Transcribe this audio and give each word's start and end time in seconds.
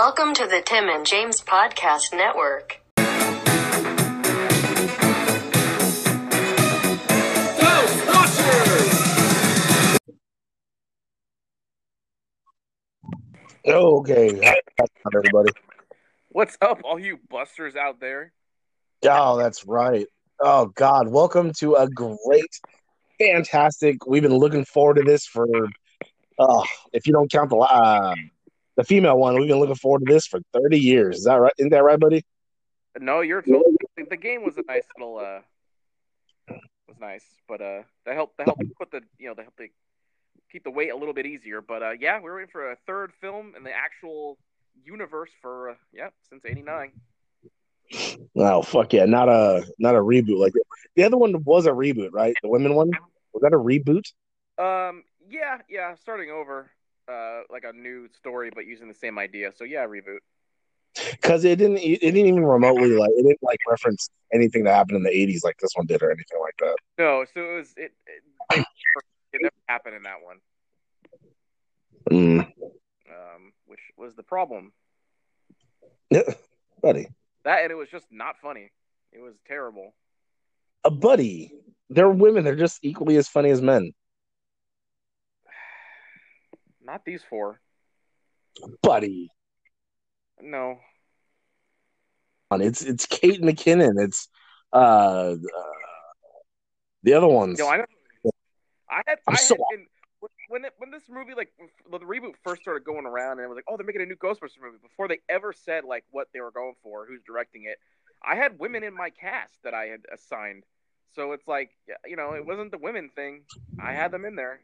Welcome 0.00 0.32
to 0.34 0.46
the 0.46 0.62
Tim 0.64 0.88
and 0.88 1.04
James 1.04 1.42
Podcast 1.42 2.12
Network. 2.12 2.80
Okay, 13.66 14.54
everybody. 15.04 15.50
What's 16.28 16.56
up, 16.62 16.80
all 16.84 17.00
you 17.00 17.18
busters 17.28 17.74
out 17.74 17.98
there? 17.98 18.32
Oh, 19.02 19.36
that's 19.36 19.66
right. 19.66 20.06
Oh 20.38 20.66
God, 20.66 21.08
welcome 21.08 21.52
to 21.54 21.74
a 21.74 21.88
great, 21.88 22.60
fantastic. 23.18 24.06
We've 24.06 24.22
been 24.22 24.36
looking 24.36 24.64
forward 24.64 24.98
to 24.98 25.02
this 25.02 25.26
for, 25.26 25.48
uh, 26.38 26.62
if 26.92 27.04
you 27.08 27.12
don't 27.12 27.28
count 27.28 27.50
the 27.50 27.56
uh, 27.56 28.14
the 28.78 28.84
female 28.84 29.18
one, 29.18 29.34
we've 29.34 29.48
been 29.48 29.58
looking 29.58 29.74
forward 29.74 30.06
to 30.06 30.12
this 30.12 30.26
for 30.26 30.40
thirty 30.52 30.78
years. 30.78 31.18
Is 31.18 31.24
that 31.24 31.34
right? 31.34 31.52
Isn't 31.58 31.70
that 31.70 31.82
right, 31.82 31.98
buddy? 31.98 32.24
No, 32.98 33.20
you're 33.20 33.42
totally. 33.42 33.76
The 34.08 34.16
game 34.16 34.44
was 34.44 34.56
a 34.56 34.62
nice 34.62 34.86
little. 34.96 35.18
uh 35.18 35.40
Was 36.86 36.96
nice, 37.00 37.24
but 37.48 37.60
uh, 37.60 37.82
that 38.06 38.14
helped. 38.14 38.38
That 38.38 38.46
helped 38.46 38.62
put 38.78 38.92
the 38.92 39.00
you 39.18 39.28
know 39.28 39.34
that 39.34 39.42
helped 39.42 39.58
to 39.58 39.66
keep 40.52 40.62
the 40.62 40.70
weight 40.70 40.90
a 40.90 40.96
little 40.96 41.12
bit 41.12 41.26
easier. 41.26 41.60
But 41.60 41.82
uh, 41.82 41.90
yeah, 41.98 42.20
we're 42.20 42.36
waiting 42.36 42.50
for 42.52 42.70
a 42.70 42.76
third 42.86 43.12
film 43.20 43.54
in 43.56 43.64
the 43.64 43.72
actual 43.72 44.38
universe 44.84 45.30
for 45.42 45.70
uh, 45.70 45.74
yeah 45.92 46.10
since 46.30 46.44
'89. 46.44 46.92
Oh 48.36 48.62
fuck 48.62 48.92
yeah! 48.92 49.06
Not 49.06 49.28
a 49.28 49.66
not 49.80 49.96
a 49.96 49.98
reboot 49.98 50.38
like 50.38 50.52
the 50.94 51.02
other 51.02 51.16
one 51.16 51.42
was 51.42 51.66
a 51.66 51.70
reboot, 51.70 52.10
right? 52.12 52.36
The 52.44 52.48
women 52.48 52.76
one 52.76 52.92
was 53.32 53.42
that 53.42 53.52
a 53.52 53.58
reboot? 53.58 54.12
Um, 54.56 55.02
yeah, 55.28 55.58
yeah, 55.68 55.96
starting 55.96 56.30
over, 56.30 56.70
uh, 57.08 57.42
like 57.50 57.64
a 57.64 57.72
new 57.72 58.08
story, 58.08 58.50
but 58.54 58.66
using 58.66 58.88
the 58.88 58.94
same 58.94 59.18
idea. 59.18 59.52
So 59.54 59.64
yeah, 59.64 59.86
reboot. 59.86 60.18
Because 61.12 61.44
it 61.44 61.56
didn't 61.56 61.78
it 61.78 62.00
didn't 62.00 62.26
even 62.26 62.44
remotely 62.44 62.90
like 62.90 63.10
it 63.16 63.22
didn't 63.22 63.42
like 63.42 63.58
reference 63.68 64.10
anything 64.32 64.64
that 64.64 64.74
happened 64.74 64.96
in 64.96 65.02
the 65.02 65.10
'80s 65.10 65.44
like 65.44 65.56
this 65.58 65.70
one 65.74 65.86
did 65.86 66.02
or 66.02 66.10
anything 66.10 66.38
like 66.40 66.54
that. 66.58 66.76
No, 66.98 67.24
so 67.32 67.40
it 67.40 67.56
was 67.56 67.74
it. 67.76 67.92
It, 68.54 68.64
it 69.32 69.40
never 69.42 69.54
happened 69.68 69.94
in 69.96 70.02
that 70.04 70.16
one. 70.24 70.38
Mm. 72.10 72.40
Um, 72.40 73.52
which 73.66 73.80
was 73.96 74.14
the 74.14 74.22
problem. 74.22 74.72
Yeah, 76.10 76.22
buddy. 76.82 77.08
That 77.44 77.62
and 77.62 77.70
it 77.70 77.76
was 77.76 77.88
just 77.90 78.06
not 78.10 78.36
funny. 78.40 78.70
It 79.12 79.20
was 79.20 79.34
terrible. 79.46 79.94
A 80.84 80.90
buddy. 80.90 81.52
They're 81.90 82.10
women. 82.10 82.44
They're 82.44 82.56
just 82.56 82.78
equally 82.82 83.16
as 83.16 83.28
funny 83.28 83.50
as 83.50 83.62
men. 83.62 83.92
Not 86.88 87.04
these 87.04 87.22
four. 87.22 87.60
Buddy. 88.82 89.30
No. 90.40 90.78
It's 92.50 92.82
it's 92.82 93.04
Kate 93.04 93.42
McKinnon. 93.42 94.02
It's 94.02 94.26
uh, 94.72 94.76
uh 94.76 95.36
the 97.02 97.12
other 97.12 97.26
ones. 97.26 97.58
No, 97.58 97.68
I. 97.68 97.84
I 98.88 99.02
had. 99.06 99.18
I'm 99.28 99.34
I 99.34 99.36
so- 99.36 99.54
had 99.54 99.76
been, 99.76 99.86
when 100.48 100.64
it, 100.64 100.72
when 100.78 100.90
this 100.90 101.02
movie 101.10 101.34
like 101.36 101.52
the 101.90 101.98
reboot 101.98 102.36
first 102.42 102.62
started 102.62 102.84
going 102.84 103.04
around 103.04 103.32
and 103.32 103.42
it 103.42 103.48
was 103.48 103.56
like, 103.56 103.66
oh, 103.68 103.76
they're 103.76 103.84
making 103.84 104.00
a 104.00 104.06
new 104.06 104.16
Ghostbusters 104.16 104.58
movie. 104.62 104.78
Before 104.80 105.08
they 105.08 105.18
ever 105.28 105.52
said 105.52 105.84
like 105.84 106.04
what 106.10 106.28
they 106.32 106.40
were 106.40 106.50
going 106.50 106.74
for, 106.82 107.04
who's 107.04 107.20
directing 107.26 107.64
it, 107.64 107.76
I 108.24 108.34
had 108.34 108.58
women 108.58 108.82
in 108.82 108.94
my 108.94 109.10
cast 109.10 109.62
that 109.62 109.74
I 109.74 109.88
had 109.88 110.00
assigned. 110.10 110.64
So 111.14 111.32
it's 111.32 111.46
like, 111.46 111.70
you 112.06 112.16
know, 112.16 112.32
it 112.32 112.46
wasn't 112.46 112.70
the 112.70 112.78
women 112.78 113.10
thing. 113.14 113.42
I 113.78 113.92
had 113.92 114.10
them 114.10 114.24
in 114.24 114.36
there. 114.36 114.60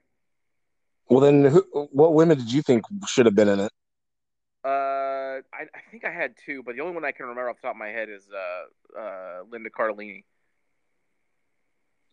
Well, 1.09 1.21
then, 1.21 1.45
who, 1.45 1.61
what 1.93 2.15
women 2.15 2.39
did 2.39 2.53
you 2.53 2.63
think 2.63 2.85
should 3.07 3.27
have 3.27 3.35
been 3.35 3.49
in 3.49 3.61
it? 3.61 3.73
Uh, 4.65 5.43
I, 5.53 5.65
I 5.75 5.91
think 5.91 6.05
I 6.05 6.11
had 6.11 6.35
two, 6.47 6.63
but 6.63 6.75
the 6.75 6.81
only 6.81 6.95
one 6.95 7.05
I 7.05 7.13
can 7.13 7.27
remember 7.27 7.51
off 7.51 7.57
the 7.57 7.69
top 7.69 7.75
of 7.75 7.79
my 7.79 7.89
head 7.89 8.09
is 8.09 8.27
uh, 8.33 8.99
uh, 8.99 9.43
Linda 9.51 9.69
Cardellini. 9.69 10.25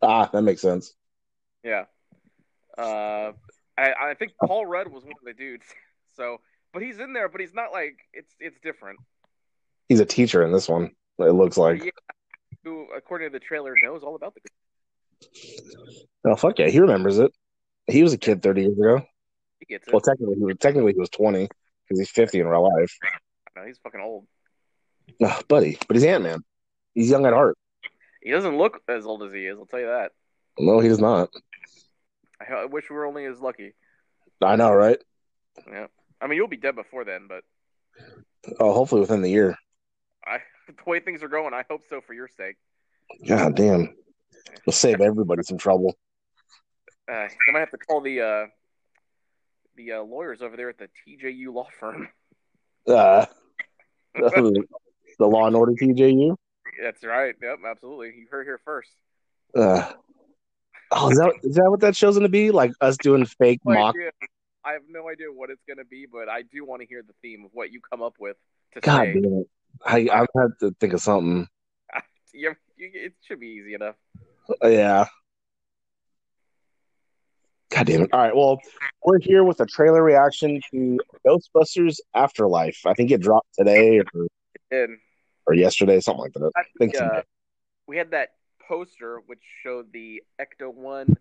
Ah, 0.01 0.29
that 0.33 0.41
makes 0.41 0.61
sense. 0.61 0.93
Yeah. 1.63 1.85
Uh, 2.77 3.31
I, 3.77 3.93
I 4.01 4.13
think 4.17 4.33
Paul 4.43 4.65
Rudd 4.65 4.87
was 4.87 5.03
one 5.03 5.13
of 5.19 5.25
the 5.25 5.33
dudes. 5.33 5.65
So, 6.17 6.41
but 6.73 6.83
he's 6.83 6.99
in 6.99 7.13
there, 7.13 7.29
but 7.29 7.39
he's 7.39 7.53
not 7.53 7.71
like 7.71 7.99
it's 8.11 8.35
it's 8.37 8.59
different. 8.59 8.99
He's 9.87 10.01
a 10.01 10.05
teacher 10.05 10.43
in 10.43 10.51
this 10.51 10.67
one. 10.67 10.91
It 11.19 11.31
looks 11.31 11.57
like. 11.57 11.85
Yeah, 11.85 11.91
who, 12.65 12.87
according 12.93 13.29
to 13.29 13.31
the 13.31 13.39
trailer, 13.39 13.73
knows 13.81 14.03
all 14.03 14.15
about 14.15 14.35
the. 14.35 14.41
Oh 16.25 16.35
fuck 16.35 16.59
yeah, 16.59 16.67
he 16.67 16.81
remembers 16.81 17.17
it. 17.17 17.31
He 17.91 18.03
was 18.03 18.13
a 18.13 18.17
kid 18.17 18.41
thirty 18.41 18.61
years 18.61 18.77
ago. 18.77 19.05
He 19.59 19.65
gets 19.65 19.87
it. 19.87 19.93
Well, 19.93 20.01
technically, 20.01 20.35
he 20.35 20.43
was, 20.43 20.55
technically 20.59 20.93
he 20.93 20.99
was 20.99 21.09
twenty 21.09 21.47
because 21.83 21.99
he's 21.99 22.09
fifty 22.09 22.39
in 22.39 22.47
real 22.47 22.63
life. 22.63 22.97
no, 23.55 23.65
he's 23.65 23.77
fucking 23.79 24.01
old. 24.01 24.25
Ah, 25.23 25.41
buddy, 25.47 25.77
but 25.87 25.95
he's 25.95 26.05
Ant 26.05 26.23
Man. 26.23 26.43
He's 26.93 27.09
young 27.09 27.25
at 27.25 27.33
heart. 27.33 27.57
He 28.21 28.31
doesn't 28.31 28.57
look 28.57 28.81
as 28.87 29.05
old 29.05 29.23
as 29.23 29.33
he 29.33 29.45
is. 29.45 29.57
I'll 29.57 29.65
tell 29.65 29.79
you 29.79 29.87
that. 29.87 30.11
No, 30.59 30.79
he 30.79 30.87
does 30.87 30.99
not. 30.99 31.29
I, 32.39 32.53
I 32.53 32.65
wish 32.65 32.89
we 32.89 32.95
were 32.95 33.05
only 33.05 33.25
as 33.25 33.39
lucky. 33.39 33.73
I 34.41 34.55
know, 34.55 34.71
right? 34.71 34.97
Yeah. 35.69 35.87
I 36.19 36.27
mean, 36.27 36.37
you'll 36.37 36.47
be 36.47 36.57
dead 36.57 36.75
before 36.75 37.03
then, 37.03 37.27
but 37.27 37.43
Oh, 38.59 38.73
hopefully 38.73 39.01
within 39.01 39.21
the 39.21 39.29
year. 39.29 39.57
I, 40.25 40.39
the 40.67 40.89
way 40.89 40.99
things 40.99 41.23
are 41.23 41.27
going, 41.27 41.53
I 41.53 41.63
hope 41.69 41.83
so 41.89 42.01
for 42.01 42.13
your 42.13 42.27
sake. 42.27 42.55
God 43.27 43.55
damn. 43.55 43.95
We'll 44.65 44.73
save 44.73 45.01
everybody 45.01 45.43
some 45.43 45.57
trouble. 45.57 45.95
Uh, 47.11 47.27
I 47.47 47.51
might 47.51 47.59
have 47.59 47.71
to 47.71 47.77
call 47.77 48.01
the 48.01 48.21
uh, 48.21 48.45
the 49.75 49.91
uh, 49.93 50.01
lawyers 50.03 50.41
over 50.41 50.55
there 50.55 50.69
at 50.69 50.77
the 50.77 50.87
TJU 51.07 51.53
law 51.53 51.67
firm. 51.79 52.07
Uh, 52.87 53.27
the 54.15 54.65
Law 55.19 55.45
and 55.45 55.55
Order 55.55 55.73
TJU. 55.73 56.35
That's 56.81 57.03
right. 57.03 57.35
Yep, 57.39 57.59
absolutely. 57.69 58.07
You 58.17 58.25
heard 58.31 58.47
here 58.47 58.59
first. 58.65 58.89
Uh, 59.55 59.91
oh, 60.89 61.11
is 61.11 61.17
that 61.19 61.33
is 61.43 61.55
that 61.57 61.69
what 61.69 61.81
that 61.81 61.95
show's 61.95 62.15
gonna 62.17 62.27
be? 62.27 62.49
Like 62.49 62.71
us 62.81 62.97
doing 62.97 63.23
fake 63.27 63.59
No 63.65 63.75
mock? 63.75 63.95
idea. 63.95 64.09
I 64.65 64.71
have 64.73 64.81
no 64.89 65.09
idea 65.09 65.27
what 65.31 65.51
it's 65.51 65.61
going 65.67 65.77
to 65.77 65.85
be, 65.85 66.07
but 66.11 66.27
I 66.29 66.41
do 66.41 66.65
want 66.65 66.81
to 66.81 66.87
hear 66.87 67.03
the 67.05 67.13
theme 67.21 67.45
of 67.45 67.51
what 67.53 67.71
you 67.71 67.81
come 67.81 68.01
up 68.01 68.15
with 68.19 68.35
to 68.73 68.79
God 68.81 69.05
say. 69.05 69.13
damn 69.21 69.33
it! 69.41 69.47
I 69.85 70.07
I 70.11 70.17
have 70.17 70.27
had 70.35 70.47
to 70.61 70.75
think 70.79 70.93
of 70.93 71.01
something. 71.01 71.47
You- 72.33 72.55
you- 72.77 72.91
it 72.93 73.13
should 73.27 73.39
be 73.39 73.47
easy 73.47 73.75
enough. 73.75 73.95
Uh, 74.63 74.67
Yeah. 74.69 75.05
God 77.71 77.87
damn 77.87 78.01
it! 78.01 78.09
All 78.11 78.19
right, 78.19 78.35
well, 78.35 78.59
we're 79.05 79.19
here 79.19 79.45
with 79.45 79.61
a 79.61 79.65
trailer 79.65 80.03
reaction 80.03 80.59
to 80.71 80.99
Ghostbusters 81.25 81.99
Afterlife. 82.13 82.81
I 82.85 82.93
think 82.93 83.11
it 83.11 83.21
dropped 83.21 83.47
today 83.57 83.99
or, 83.99 84.27
And 84.71 84.97
or 85.47 85.53
yesterday, 85.53 86.01
something 86.01 86.21
like 86.21 86.33
that. 86.33 86.51
I 86.55 86.63
think 86.77 86.97
uh, 86.97 87.21
we 87.87 87.95
had 87.95 88.11
that 88.11 88.29
poster 88.67 89.21
which 89.25 89.39
showed 89.63 89.93
the 89.93 90.21
Ecto 90.39 90.73
One 90.73 91.15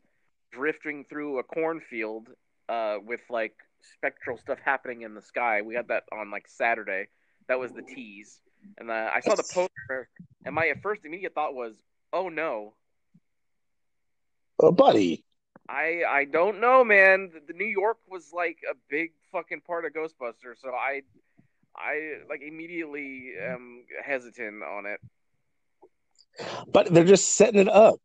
drifting 0.53 1.05
through 1.09 1.39
a 1.39 1.45
cornfield 1.45 2.29
uh, 2.69 2.97
with 3.05 3.21
like 3.31 3.55
spectral 3.97 4.37
stuff 4.37 4.59
happening 4.65 5.03
in 5.03 5.15
the 5.15 5.23
sky. 5.23 5.63
We 5.63 5.77
had 5.77 5.89
that 5.89 6.03
on 6.13 6.33
like 6.33 6.49
Saturday. 6.49 7.07
That 7.47 7.61
was 7.61 7.73
the 7.73 7.83
tease, 7.83 8.41
and 8.79 8.91
uh, 8.91 9.11
I 9.15 9.21
saw 9.21 9.37
the 9.37 9.43
poster, 9.43 10.09
and 10.45 10.55
my 10.55 10.73
first 10.83 11.05
immediate 11.05 11.35
thought 11.35 11.55
was, 11.55 11.75
"Oh 12.13 12.29
no." 12.29 12.75
Uh, 14.61 14.73
buddy. 14.73 15.25
I 15.71 16.03
I 16.09 16.25
don't 16.25 16.61
know, 16.61 16.83
man. 16.83 17.31
The, 17.33 17.53
the 17.53 17.59
New 17.59 17.67
York 17.67 17.99
was 18.09 18.33
like 18.33 18.59
a 18.69 18.75
big 18.89 19.13
fucking 19.31 19.61
part 19.61 19.85
of 19.85 19.93
Ghostbusters, 19.93 20.61
so 20.61 20.71
I 20.71 21.03
I 21.77 22.15
like 22.29 22.43
immediately 22.43 23.33
am 23.41 23.85
hesitant 24.05 24.65
on 24.65 24.87
it. 24.87 25.01
but 26.73 26.93
they're 26.93 27.05
just 27.05 27.35
setting 27.35 27.61
it 27.61 27.69
up. 27.69 28.01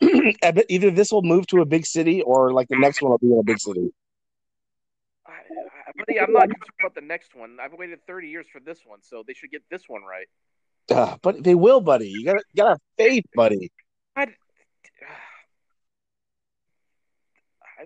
Either 0.68 0.92
this 0.92 1.10
will 1.10 1.22
move 1.22 1.46
to 1.48 1.60
a 1.60 1.66
big 1.66 1.86
city, 1.86 2.22
or 2.22 2.52
like 2.52 2.68
the 2.68 2.78
next 2.78 3.02
one 3.02 3.10
will 3.10 3.18
be 3.18 3.32
in 3.32 3.38
a 3.38 3.42
big 3.42 3.58
city. 3.58 3.90
I, 5.26 5.32
I, 5.32 5.92
buddy, 5.96 6.20
I'm 6.20 6.32
not 6.32 6.42
concerned 6.42 6.72
about 6.80 6.94
the 6.94 7.00
next 7.00 7.34
one. 7.34 7.56
I've 7.60 7.72
waited 7.72 7.98
30 8.06 8.28
years 8.28 8.46
for 8.52 8.60
this 8.60 8.78
one, 8.86 9.00
so 9.02 9.24
they 9.26 9.34
should 9.34 9.50
get 9.50 9.62
this 9.70 9.82
one 9.88 10.02
right. 10.02 10.28
Uh, 10.88 11.16
but 11.20 11.42
they 11.42 11.56
will, 11.56 11.80
buddy. 11.80 12.08
You 12.08 12.24
gotta, 12.24 12.42
you 12.52 12.62
gotta 12.62 12.70
have 12.70 12.80
faith, 12.96 13.24
buddy. 13.34 13.72
I, 14.16 14.28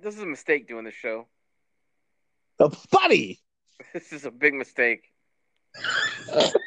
this 0.02 0.16
is 0.16 0.22
a 0.22 0.26
mistake 0.26 0.68
doing 0.68 0.84
this 0.84 0.94
show. 0.94 1.26
Uh, 2.58 2.70
buddy. 2.90 3.38
This 3.92 4.12
is 4.12 4.24
a 4.24 4.30
big 4.30 4.54
mistake. 4.54 5.02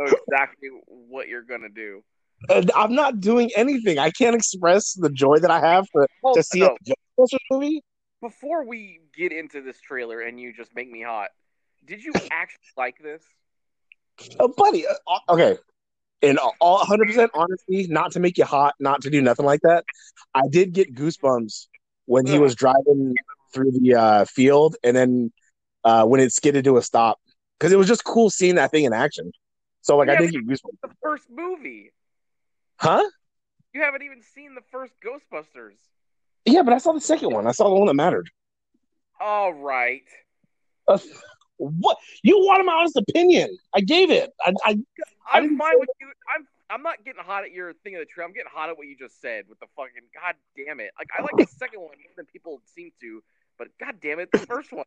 know 0.00 0.16
exactly 0.28 0.68
what 0.86 1.28
you're 1.28 1.42
gonna 1.42 1.68
do. 1.68 2.02
Uh, 2.48 2.62
I'm 2.74 2.94
not 2.94 3.20
doing 3.20 3.50
anything. 3.54 3.98
I 3.98 4.10
can't 4.10 4.34
express 4.34 4.94
the 4.94 5.10
joy 5.10 5.38
that 5.38 5.50
I 5.50 5.60
have 5.60 5.86
for, 5.92 6.06
Well, 6.22 6.34
to 6.34 6.42
see 6.42 6.60
no, 6.60 6.76
a 6.88 7.24
movie. 7.50 7.82
before 8.20 8.66
we 8.66 9.00
get 9.16 9.32
into 9.32 9.60
this 9.60 9.80
trailer 9.80 10.20
and 10.20 10.40
you 10.40 10.52
just 10.52 10.74
make 10.74 10.90
me 10.90 11.02
hot, 11.02 11.28
did 11.84 12.02
you 12.02 12.12
actually 12.30 12.72
like 12.76 12.96
this? 13.02 13.22
Uh, 14.38 14.48
buddy, 14.48 14.86
uh, 14.86 14.94
uh, 15.06 15.18
okay. 15.28 15.58
In 16.22 16.38
all 16.60 16.84
100% 16.84 17.28
honesty, 17.32 17.86
not 17.88 18.12
to 18.12 18.20
make 18.20 18.36
you 18.36 18.44
hot, 18.44 18.74
not 18.78 19.02
to 19.02 19.10
do 19.10 19.22
nothing 19.22 19.46
like 19.46 19.60
that, 19.62 19.84
I 20.34 20.42
did 20.50 20.72
get 20.72 20.94
goosebumps 20.94 21.66
when 22.10 22.26
he 22.26 22.40
was 22.40 22.56
driving 22.56 23.14
through 23.54 23.70
the 23.70 23.94
uh, 23.94 24.24
field 24.24 24.74
and 24.82 24.96
then 24.96 25.32
uh, 25.84 26.04
when 26.04 26.20
it 26.20 26.32
skidded 26.32 26.64
to 26.64 26.76
a 26.76 26.82
stop 26.82 27.20
because 27.56 27.72
it 27.72 27.76
was 27.76 27.86
just 27.86 28.02
cool 28.02 28.28
seeing 28.28 28.56
that 28.56 28.72
thing 28.72 28.82
in 28.82 28.92
action. 28.92 29.30
So 29.82 29.96
like 29.96 30.08
Yeah, 30.08 30.14
I 30.14 30.18
think 30.18 30.32
get 30.32 30.44
goosebumps. 30.44 30.80
The 30.82 30.90
first 31.00 31.30
movie. 31.30 31.92
Huh? 32.78 33.08
You 33.72 33.82
haven't 33.82 34.02
even 34.02 34.22
seen 34.22 34.56
the 34.56 34.60
first 34.72 34.92
Ghostbusters. 35.00 35.76
Yeah, 36.44 36.62
but 36.62 36.74
I 36.74 36.78
saw 36.78 36.92
the 36.92 37.00
second 37.00 37.30
one. 37.30 37.46
I 37.46 37.52
saw 37.52 37.68
the 37.68 37.76
one 37.76 37.86
that 37.86 37.94
mattered. 37.94 38.28
All 39.20 39.52
right. 39.52 40.02
Uh, 40.88 40.98
what 41.58 41.96
you 42.24 42.38
want 42.38 42.64
my 42.64 42.72
honest 42.72 42.96
opinion? 42.96 43.56
I 43.72 43.82
gave 43.82 44.10
it. 44.10 44.32
I, 44.44 44.52
I 45.32 45.40
didn't 45.40 45.58
fine 45.58 45.78
with 45.78 45.90
you. 46.00 46.08
I'm 46.34 46.44
I'm 46.70 46.82
not 46.82 47.04
getting 47.04 47.22
hot 47.22 47.44
at 47.44 47.50
your 47.52 47.72
thing 47.72 47.94
of 47.96 48.00
the 48.00 48.06
tree. 48.06 48.24
I'm 48.24 48.32
getting 48.32 48.50
hot 48.52 48.68
at 48.70 48.78
what 48.78 48.86
you 48.86 48.96
just 48.96 49.20
said 49.20 49.44
with 49.48 49.58
the 49.60 49.66
fucking 49.76 50.08
god 50.14 50.34
damn 50.56 50.80
it. 50.80 50.92
Like 50.98 51.08
I 51.18 51.22
like 51.22 51.36
the 51.36 51.46
second 51.56 51.80
one 51.80 51.88
more 51.98 52.12
than 52.16 52.26
people 52.26 52.60
seem 52.74 52.92
to, 53.00 53.22
but 53.58 53.68
god 53.78 53.96
damn 54.00 54.20
it, 54.20 54.30
the 54.32 54.38
first 54.46 54.72
one. 54.72 54.84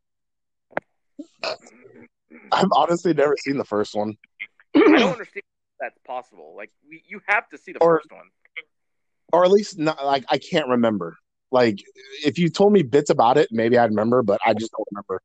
I've 2.51 2.69
honestly 2.71 3.13
never 3.13 3.35
seen 3.38 3.57
the 3.57 3.65
first 3.65 3.95
one. 3.95 4.18
I 4.75 4.80
don't 4.80 4.95
understand 5.12 5.44
that's 5.80 5.97
possible. 6.07 6.53
Like 6.56 6.71
we, 6.89 7.03
you 7.07 7.21
have 7.27 7.50
to 7.50 7.57
see 7.57 7.74
the 7.74 7.80
Or- 7.80 8.00
first 8.00 8.12
one. 8.12 8.30
or 9.31 9.44
at 9.45 9.51
least 9.51 9.77
not 9.77 10.03
like 10.06 10.25
I 10.30 10.38
can't 10.38 10.68
remember. 10.69 11.18
Like 11.51 11.83
if 12.25 12.39
you 12.39 12.50
told 12.50 12.74
me 12.74 12.81
bits 12.83 13.09
about 13.09 13.38
it, 13.38 13.50
maybe 13.51 13.77
I'd 13.77 13.89
remember, 13.89 14.24
but 14.24 14.39
I 14.45 14.53
just 14.53 14.71
don't 14.71 14.88
remember. 14.91 15.21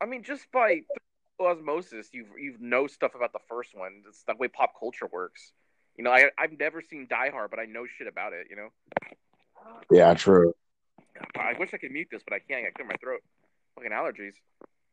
I 0.00 0.06
mean, 0.06 0.22
just 0.22 0.50
by 0.52 0.82
osmosis, 1.40 2.08
you've 2.12 2.28
you've 2.38 2.60
know 2.60 2.86
stuff 2.86 3.14
about 3.14 3.32
the 3.32 3.40
first 3.48 3.70
one. 3.74 4.02
It's 4.06 4.22
the 4.28 4.34
way 4.38 4.48
pop 4.48 4.74
culture 4.78 5.06
works. 5.10 5.52
You 5.96 6.04
know, 6.04 6.10
I 6.10 6.30
I've 6.38 6.58
never 6.58 6.80
seen 6.82 7.06
Die 7.08 7.30
Hard, 7.30 7.50
but 7.50 7.58
I 7.58 7.64
know 7.64 7.86
shit 7.86 8.06
about 8.06 8.32
it. 8.32 8.46
You 8.50 8.56
know, 8.56 8.68
Yeah, 9.90 10.14
true. 10.14 10.52
I 11.38 11.54
wish 11.58 11.72
I 11.72 11.78
could 11.78 11.90
mute 11.92 12.08
this, 12.10 12.22
but 12.26 12.34
I 12.34 12.38
can't. 12.40 12.66
I 12.66 12.70
clear 12.70 12.86
my 12.86 12.96
throat. 12.96 13.20
Fucking 13.76 13.90
allergies. 13.92 14.34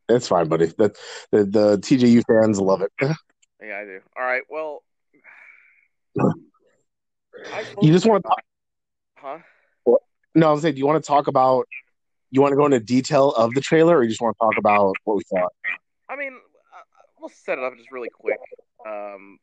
It's 0.08 0.28
fine, 0.28 0.48
buddy. 0.48 0.66
The 0.66 0.94
the, 1.30 1.44
the 1.44 1.78
TJU 1.78 2.22
fans 2.26 2.60
love 2.60 2.82
it. 2.82 2.92
Yeah, 3.62 3.78
I 3.78 3.84
do. 3.84 4.00
All 4.18 4.24
right. 4.24 4.42
Well, 4.50 4.82
You 7.80 7.92
just 7.92 8.06
want 8.06 8.22
to 8.24 8.28
talk? 8.28 8.42
huh? 9.16 9.38
No, 10.34 10.48
I 10.48 10.52
was 10.52 10.62
saying, 10.62 10.74
do 10.74 10.78
you 10.80 10.86
want 10.86 11.02
to 11.02 11.06
talk 11.06 11.28
about? 11.28 11.66
You 12.30 12.40
want 12.42 12.52
to 12.52 12.56
go 12.56 12.64
into 12.66 12.80
detail 12.80 13.30
of 13.30 13.54
the 13.54 13.60
trailer, 13.60 13.96
or 13.96 14.02
you 14.02 14.08
just 14.08 14.20
want 14.20 14.36
to 14.36 14.44
talk 14.44 14.58
about 14.58 14.94
what 15.04 15.16
we 15.16 15.22
thought? 15.32 15.52
I 16.08 16.16
mean, 16.16 16.32
uh, 16.34 16.82
we'll 17.18 17.28
set 17.30 17.58
it 17.58 17.64
up 17.64 17.76
just 17.76 17.90
really 17.92 18.10
quick. 18.10 18.38
Um, 18.86 19.38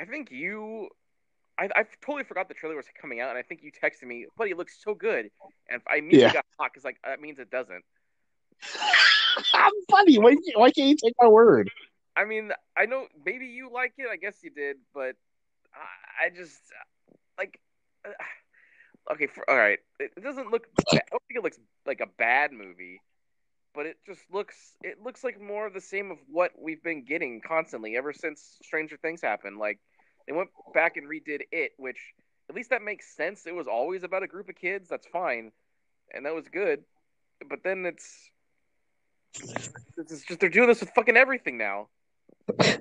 I 0.00 0.06
think 0.06 0.30
you, 0.30 0.88
I, 1.58 1.68
I 1.76 1.84
totally 2.00 2.24
forgot 2.24 2.48
the 2.48 2.54
trailer 2.54 2.76
was 2.76 2.86
coming 2.98 3.20
out, 3.20 3.28
and 3.28 3.38
I 3.38 3.42
think 3.42 3.62
you 3.62 3.70
texted 3.70 4.04
me, 4.04 4.26
"Buddy, 4.36 4.52
it 4.52 4.56
looks 4.56 4.78
so 4.82 4.94
good," 4.94 5.30
and 5.68 5.82
I 5.86 5.96
immediately 5.96 6.28
Yeah. 6.28 6.32
got 6.32 6.46
hot 6.58 6.70
because 6.72 6.84
like 6.84 6.96
that 7.04 7.20
means 7.20 7.38
it 7.38 7.50
doesn't. 7.50 7.84
I'm 9.54 9.72
funny. 9.90 10.18
Why, 10.18 10.36
why 10.54 10.70
can't 10.70 10.88
you 10.88 10.96
take 10.96 11.14
my 11.20 11.28
word? 11.28 11.70
I 12.16 12.24
mean, 12.24 12.50
I 12.76 12.86
know 12.86 13.06
maybe 13.24 13.46
you 13.46 13.70
like 13.72 13.92
it. 13.98 14.06
I 14.10 14.16
guess 14.16 14.36
you 14.42 14.50
did, 14.50 14.76
but 14.94 15.16
I, 15.74 16.26
I 16.26 16.30
just 16.34 16.60
like. 17.38 17.60
Uh, 18.06 18.12
okay, 19.12 19.26
for, 19.26 19.48
all 19.48 19.56
right. 19.56 19.78
It, 19.98 20.12
it 20.16 20.22
doesn't 20.22 20.50
look. 20.50 20.66
Bad. 20.76 21.02
I 21.06 21.10
don't 21.10 21.22
think 21.28 21.36
it 21.38 21.42
looks 21.44 21.58
like 21.86 22.00
a 22.00 22.08
bad 22.18 22.52
movie, 22.52 23.00
but 23.74 23.86
it 23.86 23.98
just 24.06 24.22
looks. 24.32 24.56
It 24.82 25.02
looks 25.02 25.22
like 25.24 25.40
more 25.40 25.66
of 25.66 25.74
the 25.74 25.80
same 25.80 26.10
of 26.10 26.18
what 26.26 26.52
we've 26.58 26.82
been 26.82 27.04
getting 27.04 27.40
constantly 27.46 27.96
ever 27.96 28.12
since 28.12 28.58
Stranger 28.62 28.96
Things 28.96 29.20
happened. 29.20 29.58
Like 29.58 29.78
they 30.30 30.36
went 30.36 30.50
back 30.72 30.96
and 30.96 31.08
redid 31.08 31.40
it, 31.50 31.72
which 31.76 31.98
at 32.48 32.54
least 32.54 32.70
that 32.70 32.82
makes 32.82 33.16
sense. 33.16 33.46
It 33.46 33.54
was 33.54 33.66
always 33.66 34.04
about 34.04 34.22
a 34.22 34.28
group 34.28 34.48
of 34.48 34.54
kids. 34.54 34.88
That's 34.88 35.06
fine, 35.08 35.50
and 36.14 36.24
that 36.24 36.34
was 36.34 36.46
good. 36.46 36.84
But 37.48 37.64
then 37.64 37.84
it's. 37.84 38.30
It's 39.96 40.24
just 40.24 40.38
they're 40.38 40.48
doing 40.48 40.68
this 40.68 40.80
with 40.80 40.90
fucking 40.90 41.16
everything 41.16 41.58
now. 41.58 41.88
I 42.60 42.78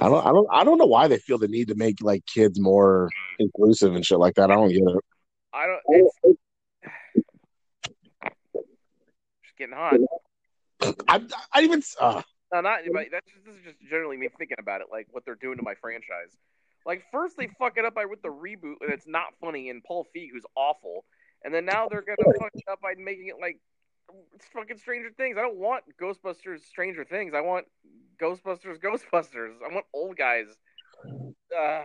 don't. 0.00 0.26
I 0.26 0.30
don't. 0.32 0.48
I 0.52 0.64
don't 0.64 0.76
know 0.76 0.84
why 0.84 1.08
they 1.08 1.18
feel 1.18 1.38
the 1.38 1.48
need 1.48 1.68
to 1.68 1.74
make 1.74 1.96
like 2.02 2.26
kids 2.26 2.60
more 2.60 3.08
inclusive 3.38 3.94
and 3.94 4.04
shit 4.04 4.18
like 4.18 4.34
that. 4.34 4.50
I 4.50 4.54
don't 4.54 4.68
get 4.68 4.82
it. 4.82 5.04
I 5.54 5.66
don't. 5.66 5.80
It's 5.88 6.14
just 9.44 9.56
getting 9.56 9.74
hot. 9.74 9.94
I. 11.08 11.22
I 11.54 11.62
even. 11.62 11.82
Uh, 11.98 12.20
No, 12.52 12.60
not. 12.60 12.80
But 12.92 13.06
that's 13.10 13.26
just, 13.26 13.44
this 13.44 13.54
is 13.54 13.62
just 13.64 13.76
generally 13.90 14.16
me 14.16 14.28
thinking 14.38 14.58
about 14.58 14.80
it, 14.80 14.88
like 14.90 15.08
what 15.10 15.24
they're 15.24 15.34
doing 15.34 15.56
to 15.58 15.62
my 15.62 15.74
franchise. 15.74 16.36
Like 16.84 17.02
first 17.10 17.36
they 17.36 17.48
fuck 17.58 17.76
it 17.78 17.84
up 17.84 17.94
by 17.94 18.04
with 18.04 18.22
the 18.22 18.28
reboot, 18.28 18.76
and 18.80 18.92
it's 18.92 19.06
not 19.08 19.34
funny, 19.40 19.70
and 19.70 19.82
Paul 19.82 20.06
Feig, 20.16 20.28
who's 20.32 20.46
awful, 20.54 21.04
and 21.44 21.52
then 21.52 21.64
now 21.64 21.88
they're 21.88 22.02
gonna 22.02 22.38
fuck 22.38 22.52
it 22.54 22.62
up 22.70 22.80
by 22.80 22.94
making 22.96 23.28
it 23.28 23.36
like 23.40 23.58
it's 24.34 24.46
fucking 24.54 24.78
Stranger 24.78 25.10
Things. 25.16 25.36
I 25.36 25.42
don't 25.42 25.56
want 25.56 25.82
Ghostbusters 26.00 26.60
Stranger 26.64 27.04
Things. 27.04 27.34
I 27.34 27.40
want 27.40 27.66
Ghostbusters 28.22 28.78
Ghostbusters. 28.80 29.54
I 29.68 29.74
want 29.74 29.86
old 29.92 30.16
guys. 30.16 30.46
Uh, 31.56 31.84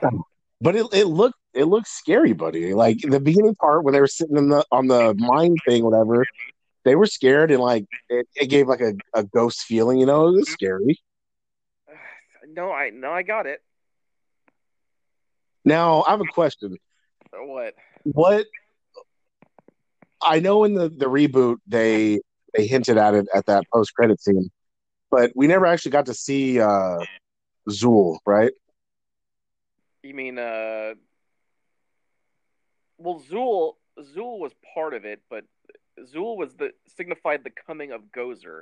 but 0.61 0.75
it 0.75 0.85
it 0.93 1.05
looked 1.05 1.39
it 1.55 1.65
looked 1.65 1.87
scary, 1.87 2.33
buddy. 2.33 2.75
Like 2.75 2.99
the 3.01 3.19
beginning 3.19 3.55
part 3.55 3.83
where 3.83 3.91
they 3.91 3.99
were 3.99 4.07
sitting 4.07 4.37
in 4.37 4.49
the 4.49 4.63
on 4.71 4.87
the 4.87 5.15
mine 5.17 5.55
thing, 5.67 5.83
whatever. 5.83 6.25
They 6.83 6.95
were 6.95 7.05
scared 7.05 7.51
and 7.51 7.61
like 7.61 7.85
it, 8.09 8.27
it 8.35 8.47
gave 8.47 8.67
like 8.67 8.81
a, 8.81 8.93
a 9.13 9.23
ghost 9.23 9.61
feeling. 9.61 9.99
You 9.99 10.05
know, 10.05 10.27
it 10.27 10.31
was 10.31 10.51
scary. 10.51 10.99
no, 12.49 12.71
I 12.71 12.89
no, 12.89 13.11
I 13.11 13.21
got 13.23 13.45
it. 13.45 13.61
Now 15.63 16.03
I 16.03 16.11
have 16.11 16.21
a 16.21 16.25
question. 16.25 16.77
What? 17.31 17.75
what 18.03 18.45
I 20.21 20.39
know 20.39 20.63
in 20.63 20.73
the 20.73 20.89
the 20.89 21.05
reboot 21.05 21.57
they 21.67 22.19
they 22.53 22.67
hinted 22.67 22.97
at 22.97 23.13
it 23.13 23.27
at 23.33 23.45
that 23.45 23.63
post 23.73 23.93
credit 23.93 24.21
scene, 24.21 24.49
but 25.09 25.31
we 25.35 25.47
never 25.47 25.65
actually 25.65 25.91
got 25.91 26.07
to 26.07 26.13
see 26.13 26.59
uh 26.59 26.97
Zuul, 27.69 28.17
right? 28.25 28.51
You 30.03 30.13
mean 30.13 30.39
uh? 30.39 30.95
Well, 32.97 33.21
Zuul 33.29 33.73
Zuul 34.15 34.39
was 34.39 34.51
part 34.73 34.93
of 34.93 35.05
it, 35.05 35.21
but 35.29 35.45
Zuul 35.99 36.37
was 36.37 36.55
the 36.55 36.71
signified 36.87 37.43
the 37.43 37.51
coming 37.67 37.91
of 37.91 38.01
Gozer. 38.15 38.61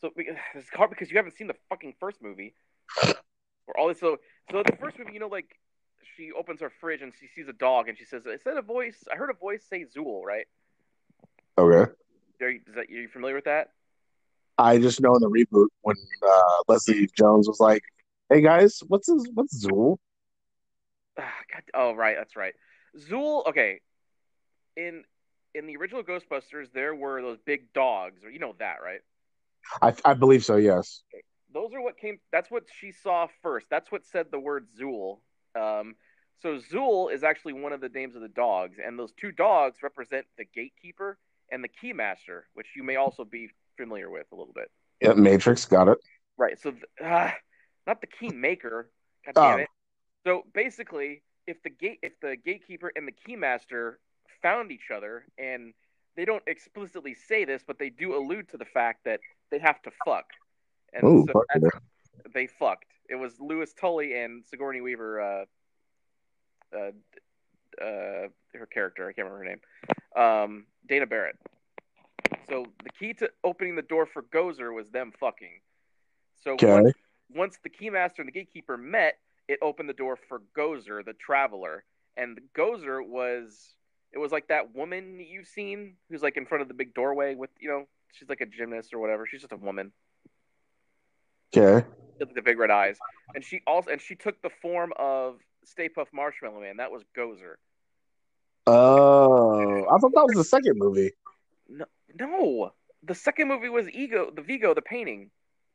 So 0.00 0.10
it's 0.16 0.68
hard 0.70 0.90
because 0.90 1.10
you 1.10 1.16
haven't 1.16 1.36
seen 1.36 1.46
the 1.46 1.56
fucking 1.68 1.94
first 1.98 2.22
movie. 2.22 2.54
Or 3.68 3.78
all 3.78 3.86
this, 3.86 4.00
so 4.00 4.18
so 4.50 4.64
the 4.64 4.76
first 4.76 4.98
movie, 4.98 5.12
you 5.12 5.20
know, 5.20 5.28
like 5.28 5.56
she 6.16 6.32
opens 6.32 6.60
her 6.60 6.72
fridge 6.80 7.00
and 7.00 7.12
she 7.20 7.28
sees 7.28 7.46
a 7.46 7.52
dog 7.52 7.88
and 7.88 7.96
she 7.96 8.04
says, 8.04 8.26
"Is 8.26 8.42
that 8.44 8.56
a 8.56 8.62
voice? 8.62 9.04
I 9.10 9.14
heard 9.14 9.30
a 9.30 9.34
voice 9.34 9.64
say 9.70 9.84
Zuul, 9.84 10.24
right? 10.24 10.46
Okay. 11.56 11.92
Are 12.42 12.50
you, 12.50 12.60
is 12.66 12.74
that, 12.74 12.86
are 12.88 12.92
you 12.92 13.06
familiar 13.08 13.36
with 13.36 13.44
that?" 13.44 13.68
I 14.58 14.78
just 14.78 15.00
know 15.00 15.14
in 15.14 15.20
the 15.20 15.30
reboot 15.30 15.68
when 15.82 15.94
uh 16.26 16.62
Leslie 16.66 17.08
Jones 17.16 17.46
was 17.46 17.60
like, 17.60 17.82
"Hey 18.28 18.40
guys, 18.40 18.80
what's 18.88 19.06
this, 19.08 19.24
what's 19.32 19.64
Zuul?" 19.64 19.98
God, 21.16 21.62
oh, 21.74 21.94
right, 21.94 22.16
that's 22.16 22.34
right. 22.34 22.54
Zuul. 22.98 23.46
Okay, 23.46 23.80
in 24.76 25.04
in 25.54 25.66
the 25.66 25.76
original 25.76 26.02
Ghostbusters, 26.02 26.72
there 26.72 26.94
were 26.94 27.20
those 27.22 27.38
big 27.44 27.72
dogs, 27.72 28.24
or 28.24 28.30
you 28.30 28.38
know 28.38 28.54
that, 28.58 28.76
right? 28.82 29.00
I 29.80 29.94
I 30.04 30.14
believe 30.14 30.44
so. 30.44 30.56
Yes. 30.56 31.02
Those 31.52 31.72
are 31.74 31.82
what 31.82 31.98
came. 31.98 32.18
That's 32.32 32.50
what 32.50 32.64
she 32.80 32.92
saw 32.92 33.26
first. 33.42 33.66
That's 33.70 33.92
what 33.92 34.04
said 34.06 34.26
the 34.30 34.38
word 34.40 34.66
Zuul. 34.78 35.18
Um, 35.54 35.94
so 36.40 36.58
Zuul 36.58 37.12
is 37.12 37.22
actually 37.22 37.52
one 37.52 37.72
of 37.72 37.80
the 37.80 37.88
names 37.90 38.16
of 38.16 38.22
the 38.22 38.28
dogs, 38.28 38.78
and 38.84 38.98
those 38.98 39.12
two 39.12 39.32
dogs 39.32 39.78
represent 39.82 40.26
the 40.38 40.44
gatekeeper 40.44 41.18
and 41.50 41.62
the 41.62 41.68
keymaster, 41.68 42.42
which 42.54 42.68
you 42.74 42.82
may 42.82 42.96
also 42.96 43.24
be 43.24 43.50
familiar 43.76 44.10
with 44.10 44.26
a 44.32 44.34
little 44.34 44.54
bit. 44.54 44.70
Yeah, 45.00 45.12
Matrix 45.12 45.66
got 45.66 45.88
it. 45.88 45.98
Right. 46.38 46.58
So, 46.58 46.72
uh, 47.04 47.30
not 47.86 48.00
the 48.00 48.06
key 48.06 48.30
maker. 48.30 48.90
God 49.26 49.34
damn 49.34 49.58
Oh. 49.58 49.62
it. 49.62 49.68
So 50.24 50.42
basically, 50.54 51.22
if 51.46 51.62
the 51.62 51.70
gate, 51.70 51.98
if 52.02 52.18
the 52.20 52.36
gatekeeper 52.36 52.90
and 52.96 53.06
the 53.06 53.12
keymaster 53.12 53.96
found 54.42 54.70
each 54.72 54.90
other, 54.94 55.24
and 55.38 55.72
they 56.16 56.24
don't 56.24 56.42
explicitly 56.46 57.14
say 57.14 57.44
this, 57.44 57.62
but 57.66 57.78
they 57.78 57.90
do 57.90 58.16
allude 58.16 58.48
to 58.50 58.56
the 58.58 58.64
fact 58.64 59.04
that 59.04 59.20
they 59.50 59.58
have 59.58 59.80
to 59.82 59.90
fuck, 60.04 60.26
and 60.92 61.04
Ooh, 61.04 61.24
so 61.26 61.32
fuck 61.32 61.62
they 62.34 62.46
fucked. 62.46 62.86
It 63.08 63.16
was 63.16 63.40
Louis 63.40 63.72
Tully 63.72 64.14
and 64.16 64.44
Sigourney 64.44 64.80
Weaver. 64.80 65.20
Uh, 65.20 65.44
uh, 66.76 66.90
uh, 67.82 68.28
her 68.54 68.66
character, 68.72 69.08
I 69.08 69.12
can't 69.12 69.28
remember 69.28 69.38
her 69.38 69.44
name. 69.44 69.60
Um, 70.16 70.66
Dana 70.86 71.06
Barrett. 71.06 71.38
So 72.48 72.66
the 72.84 72.90
key 72.90 73.14
to 73.14 73.30
opening 73.44 73.76
the 73.76 73.82
door 73.82 74.06
for 74.06 74.22
Gozer 74.22 74.74
was 74.74 74.88
them 74.90 75.12
fucking. 75.18 75.60
So 76.44 76.52
Okay. 76.52 76.70
once, 76.70 76.92
once 77.34 77.58
the 77.62 77.70
keymaster 77.70 78.18
and 78.18 78.28
the 78.28 78.32
gatekeeper 78.32 78.76
met, 78.76 79.18
it 79.48 79.58
opened 79.62 79.88
the 79.88 79.94
door 79.94 80.16
for 80.28 80.42
Gozer, 80.56 81.04
the 81.04 81.14
traveler. 81.14 81.84
And 82.16 82.40
Gozer 82.54 83.06
was 83.06 83.74
it 84.12 84.18
was 84.18 84.32
like 84.32 84.48
that 84.48 84.74
woman 84.74 85.18
you've 85.20 85.46
seen 85.46 85.94
who's 86.10 86.22
like 86.22 86.36
in 86.36 86.46
front 86.46 86.62
of 86.62 86.68
the 86.68 86.74
big 86.74 86.94
doorway 86.94 87.34
with 87.34 87.50
you 87.60 87.68
know 87.68 87.86
she's 88.12 88.28
like 88.28 88.40
a 88.40 88.46
gymnast 88.46 88.92
or 88.94 88.98
whatever. 88.98 89.26
She's 89.26 89.40
just 89.40 89.52
a 89.52 89.56
woman 89.56 89.92
Okay. 91.56 91.86
with 92.18 92.34
the 92.34 92.42
big 92.42 92.58
red 92.58 92.70
eyes, 92.70 92.98
and 93.34 93.44
she 93.44 93.60
also 93.66 93.90
and 93.90 94.00
she 94.00 94.14
took 94.14 94.40
the 94.42 94.50
form 94.62 94.92
of 94.98 95.38
Stay 95.64 95.88
Puft 95.88 96.12
Marshmallow 96.12 96.60
Man. 96.60 96.78
That 96.78 96.90
was 96.90 97.02
Gozer. 97.16 97.54
Oh, 98.66 99.84
I 99.84 99.98
thought 99.98 100.12
that 100.14 100.24
was 100.24 100.34
the 100.36 100.44
second 100.44 100.78
movie. 100.78 101.10
No, 101.68 101.84
no, 102.18 102.72
the 103.02 103.14
second 103.14 103.48
movie 103.48 103.68
was 103.68 103.88
Ego, 103.90 104.30
the 104.34 104.42
Vigo, 104.42 104.72
the 104.74 104.82
painting. 104.82 105.30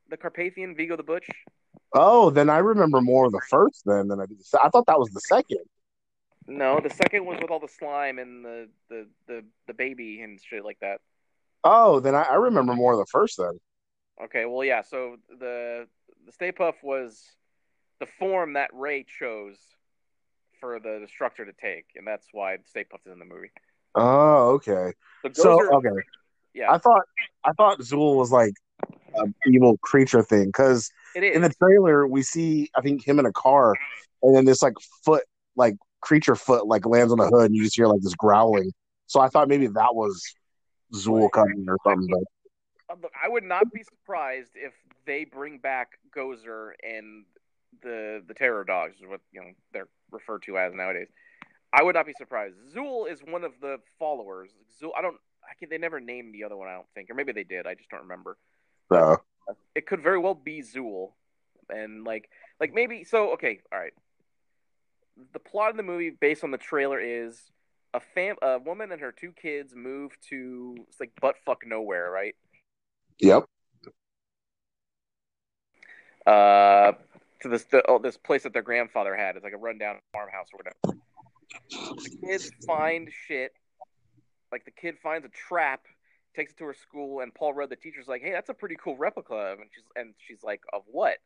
the 0.10 0.15
Carpathian 0.17 0.74
Vigo 0.74 0.96
the 0.96 1.03
Butch. 1.03 1.27
Oh, 1.94 2.29
then 2.29 2.50
I 2.50 2.60
remember 2.60 3.01
more 3.01 3.25
of 3.25 3.34
the 3.34 3.41
first 3.50 3.84
then 3.86 4.08
than 4.08 4.22
I 4.22 4.25
did. 4.25 4.39
the- 4.39 4.60
I 4.63 4.70
thought 4.70 4.86
that 4.88 4.98
was 4.98 5.10
the 5.10 5.20
second. 5.22 5.60
No, 6.48 6.80
the 6.82 6.89
second 6.89 7.25
was 7.25 7.38
with 7.42 7.51
all 7.51 7.60
the 7.60 7.68
slime 7.68 8.20
and 8.20 8.44
the 8.44 8.70
the 8.89 9.08
the, 9.27 9.44
the 9.68 9.74
baby 9.74 10.22
and 10.22 10.39
shit 10.42 10.63
like 10.63 10.80
that. 10.80 11.01
Oh, 11.63 12.00
then 12.00 12.16
I, 12.16 12.24
I 12.24 12.36
remember 12.36 12.74
more 12.74 12.94
of 12.94 13.00
the 13.00 13.06
first 13.12 13.38
then. 13.38 13.60
Okay, 14.24 14.46
well, 14.46 14.63
yeah. 14.63 14.82
So 14.82 15.18
the 15.30 15.88
the 16.25 16.32
Stay 16.32 16.51
Puft 16.51 16.84
was 16.84 17.22
the 18.00 18.08
form 18.20 18.54
that 18.54 18.70
Ray 18.74 19.04
chose 19.04 19.58
for 20.60 20.80
the 20.80 21.06
Destructor 21.06 21.46
to 21.46 21.54
take, 21.54 21.86
and 21.96 22.08
that's 22.08 22.27
why 22.32 22.58
Stay 22.66 22.84
Puft 22.84 23.06
is 23.06 23.13
in 23.13 23.20
the 23.20 23.25
movie. 23.25 23.51
Oh, 23.96 24.51
okay. 24.51 24.94
The 25.24 25.32
So 25.34 25.58
Gozer- 25.58 25.74
okay, 25.74 26.01
yeah, 26.54 26.72
I 26.72 26.77
thought 26.77 27.04
I 27.44 27.51
thought 27.54 27.80
Zuul 27.80 28.16
was 28.16 28.32
like 28.32 28.54
an 29.16 29.34
evil 29.48 29.77
creature 29.80 30.24
thing 30.24 30.46
because 30.46 30.92
in 31.16 31.42
the 31.42 31.54
trailer 31.62 32.08
we 32.08 32.22
see 32.22 32.70
I 32.75 32.82
think 32.82 33.06
him 33.06 33.20
in 33.20 33.25
a 33.25 33.34
car 33.34 33.75
and 34.22 34.36
then 34.36 34.46
this 34.46 34.62
like 34.62 34.75
foot 35.04 35.24
like 35.56 35.75
creature 36.08 36.36
foot 36.36 36.66
like 36.66 36.86
lands 36.86 37.12
on 37.12 37.18
the 37.18 37.28
hood 37.28 37.48
and 37.48 37.56
you 37.56 37.64
just 37.64 37.76
hear 37.76 37.88
like 37.88 38.02
this 38.02 38.16
growling. 38.16 38.72
So 39.08 39.20
I 39.20 39.28
thought 39.28 39.50
maybe 39.50 39.68
that 39.68 39.94
was 39.94 40.24
Zuul 40.94 41.30
coming 41.32 41.66
or 41.68 41.78
something. 41.84 42.24
But 42.88 43.12
I 43.22 43.28
would 43.28 43.44
not 43.44 43.72
be 43.74 43.84
surprised 43.84 44.52
if 44.56 44.74
they 45.06 45.26
bring 45.26 45.58
back 45.58 46.00
Gozer 46.16 46.72
and 46.82 47.26
the 47.84 48.24
the 48.26 48.34
Terror 48.34 48.64
Dogs, 48.64 48.96
is 48.96 49.08
what 49.08 49.20
you 49.34 49.42
know 49.42 49.48
they're 49.74 49.90
referred 50.12 50.44
to 50.44 50.58
as 50.58 50.74
nowadays. 50.74 51.10
I 51.74 51.84
would 51.84 51.96
not 51.96 52.06
be 52.06 52.14
surprised. 52.18 52.56
Zuul 52.74 53.12
is 53.12 53.20
one 53.20 53.44
of 53.44 53.52
the 53.62 53.80
followers. 54.00 54.52
Zuul, 54.82 54.92
I 54.98 55.02
don't. 55.02 55.18
I 55.44 55.54
can, 55.60 55.70
they 55.70 55.78
never 55.78 56.00
named 56.00 56.34
the 56.34 56.46
other 56.46 56.56
one. 56.56 56.70
I 56.70 56.74
don't 56.76 56.88
think, 56.96 57.10
or 57.10 57.14
maybe 57.14 57.34
they 57.34 57.44
did. 57.44 57.68
I 57.68 57.76
just 57.76 57.90
don't 57.90 58.04
remember. 58.04 58.38
uh, 59.50 59.54
It 59.76 59.86
could 59.86 60.02
very 60.02 60.20
well 60.20 60.34
be 60.36 60.62
Zuul, 60.62 61.12
and 61.70 62.06
like 62.06 62.30
like 62.62 62.74
maybe 62.74 63.04
so. 63.04 63.34
Okay, 63.34 63.60
all 63.74 63.80
right. 63.80 63.94
The 65.34 65.40
plot 65.40 65.72
of 65.72 65.78
the 65.78 65.84
movie, 65.84 66.12
based 66.12 66.44
on 66.44 66.52
the 66.52 66.58
trailer, 66.58 67.00
is 67.00 67.40
a 67.94 68.00
fam 68.00 68.36
a 68.42 68.60
woman 68.60 68.92
and 68.92 69.02
her 69.02 69.12
two 69.12 69.32
kids 69.32 69.74
move 69.76 70.12
to 70.30 70.76
it's 70.88 71.00
like 71.00 71.12
butt 71.22 71.36
fuck 71.46 71.66
nowhere, 71.66 72.10
right? 72.12 72.36
yep. 73.20 73.46
uh, 76.26 76.92
to 77.42 77.48
this 77.50 77.64
the, 77.66 77.84
oh, 77.90 78.00
this 78.00 78.18
place 78.18 78.44
that 78.44 78.54
their 78.54 78.62
grandfather 78.62 79.16
had. 79.16 79.36
It's 79.36 79.44
like 79.44 79.54
a 79.54 79.58
rundown 79.58 79.98
farmhouse 80.14 80.48
or 80.54 80.58
whatever. 80.58 81.00
The 82.04 82.28
kids 82.28 82.52
find 82.66 83.10
shit. 83.28 83.54
Like 84.52 84.66
the 84.66 84.72
kid 84.72 84.96
finds 85.02 85.26
a 85.26 85.30
trap, 85.30 85.86
takes 86.36 86.54
it 86.54 86.58
to 86.58 86.66
her 86.66 86.74
school, 86.74 87.22
and 87.22 87.34
Paul 87.34 87.54
Rudd, 87.54 87.70
the 87.70 87.76
teacher's 87.76 88.08
like, 88.08 88.22
"Hey, 88.22 88.32
that's 88.32 88.50
a 88.50 88.54
pretty 88.54 88.76
cool 88.82 88.98
replica." 88.98 89.34
of," 89.34 89.60
And 89.60 89.70
she's 89.74 89.84
and 89.96 90.14
she's 90.26 90.44
like, 90.44 90.62
"Of 90.72 90.84
what? 90.86 91.18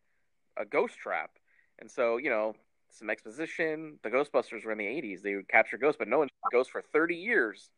A 0.58 0.66
ghost 0.66 0.98
trap?" 0.98 1.32
And 1.80 1.90
so 1.90 2.18
you 2.18 2.30
know. 2.30 2.56
Some 2.92 3.10
exposition. 3.10 3.98
The 4.04 4.10
Ghostbusters 4.10 4.66
were 4.66 4.72
in 4.72 4.78
the 4.78 4.86
'80s. 4.86 5.22
They 5.22 5.36
would 5.36 5.48
capture 5.48 5.78
ghosts, 5.78 5.98
but 5.98 6.08
no 6.08 6.20
one 6.20 6.30
ghosts 6.52 6.72
for 6.72 6.82
30 6.82 7.16
years. 7.16 7.70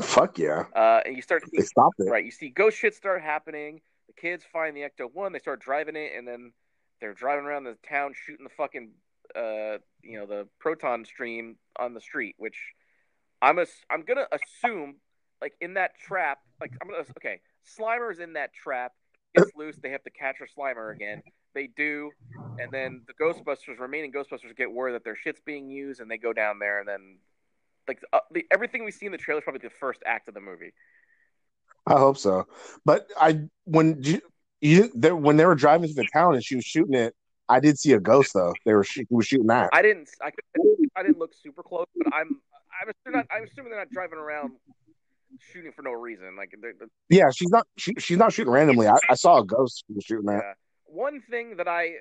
Fuck 0.00 0.38
yeah. 0.38 0.64
Uh, 0.74 1.00
and 1.04 1.16
you 1.16 1.22
start 1.22 1.42
to 1.42 1.50
They 1.52 1.62
stopped 1.62 1.96
it. 1.98 2.10
Right. 2.10 2.24
You 2.24 2.30
see 2.30 2.48
ghost 2.48 2.78
shit 2.78 2.94
start 2.94 3.22
happening. 3.22 3.80
The 4.06 4.12
kids 4.20 4.44
find 4.52 4.76
the 4.76 4.80
Ecto 4.80 5.12
One. 5.12 5.32
They 5.32 5.38
start 5.38 5.60
driving 5.60 5.96
it, 5.96 6.12
and 6.16 6.26
then 6.26 6.52
they're 7.00 7.14
driving 7.14 7.44
around 7.44 7.64
the 7.64 7.76
town 7.88 8.14
shooting 8.14 8.44
the 8.44 8.50
fucking, 8.50 8.90
uh, 9.34 9.78
you 10.02 10.18
know, 10.18 10.26
the 10.26 10.48
proton 10.58 11.04
stream 11.04 11.56
on 11.78 11.94
the 11.94 12.00
street. 12.00 12.34
Which 12.38 12.58
I'm 13.42 13.58
a, 13.58 13.66
I'm 13.90 14.02
gonna 14.02 14.26
assume, 14.32 14.96
like 15.40 15.54
in 15.60 15.74
that 15.74 15.98
trap, 15.98 16.38
like 16.60 16.72
I'm 16.80 16.88
gonna 16.88 17.04
okay, 17.18 17.40
Slimer's 17.78 18.18
in 18.18 18.34
that 18.34 18.52
trap. 18.54 18.92
Gets 19.36 19.52
loose. 19.56 19.76
They 19.76 19.90
have 19.90 20.02
to 20.02 20.10
catch 20.10 20.38
her 20.38 20.48
Slimer 20.58 20.92
again. 20.92 21.22
They 21.54 21.66
do, 21.76 22.10
and 22.58 22.70
then 22.72 23.02
the 23.06 23.14
Ghostbusters, 23.14 23.78
remaining 23.78 24.12
Ghostbusters, 24.12 24.56
get 24.56 24.70
word 24.70 24.92
that 24.94 25.04
their 25.04 25.16
shit's 25.16 25.40
being 25.44 25.70
used, 25.70 26.00
and 26.00 26.10
they 26.10 26.18
go 26.18 26.32
down 26.32 26.58
there, 26.58 26.78
and 26.78 26.88
then 26.88 27.18
like 27.88 28.00
uh, 28.12 28.20
the, 28.30 28.46
everything 28.50 28.84
we 28.84 28.90
see 28.92 29.06
in 29.06 29.12
the 29.12 29.18
trailer 29.18 29.40
is 29.40 29.44
probably 29.44 29.60
the 29.66 29.74
first 29.80 30.00
act 30.06 30.28
of 30.28 30.34
the 30.34 30.40
movie. 30.40 30.72
I 31.86 31.98
hope 31.98 32.18
so. 32.18 32.46
But 32.84 33.08
I 33.18 33.40
when 33.64 34.02
you, 34.02 34.20
you 34.60 34.90
they, 34.94 35.12
when 35.12 35.36
they 35.36 35.46
were 35.46 35.54
driving 35.54 35.88
through 35.88 36.04
the 36.04 36.08
town 36.12 36.34
and 36.34 36.44
she 36.44 36.54
was 36.56 36.64
shooting 36.64 36.94
it, 36.94 37.14
I 37.48 37.58
did 37.58 37.78
see 37.78 37.92
a 37.92 38.00
ghost 38.00 38.32
though. 38.34 38.54
They 38.64 38.74
were 38.74 38.84
she 38.84 39.06
was 39.10 39.26
shooting 39.26 39.48
that. 39.48 39.70
I 39.72 39.82
didn't. 39.82 40.08
I, 40.22 40.30
I 40.94 41.02
didn't 41.02 41.18
look 41.18 41.32
super 41.34 41.62
close, 41.62 41.86
but 41.96 42.12
I'm. 42.14 42.40
I'm 42.80 42.88
assuming, 42.88 43.18
not, 43.18 43.26
I'm 43.36 43.44
assuming 43.44 43.70
they're 43.72 43.80
not 43.80 43.90
driving 43.90 44.18
around 44.18 44.52
shooting 45.52 45.72
for 45.72 45.82
no 45.82 45.90
reason. 45.90 46.36
Like, 46.36 46.54
they're, 46.62 46.72
they're- 46.78 46.88
Yeah, 47.08 47.30
she's 47.34 47.50
not 47.50 47.66
she, 47.76 47.92
she's 47.98 48.16
not 48.16 48.32
shooting 48.32 48.52
randomly. 48.52 48.86
I, 48.86 48.96
I 49.08 49.14
saw 49.14 49.40
a 49.40 49.44
ghost 49.44 49.84
she 49.86 49.92
was 49.94 50.04
shooting 50.04 50.26
that. 50.26 50.42
yeah. 50.44 50.52
One 50.92 51.20
thing 51.20 51.56
that 51.56 51.68
I, 51.68 51.94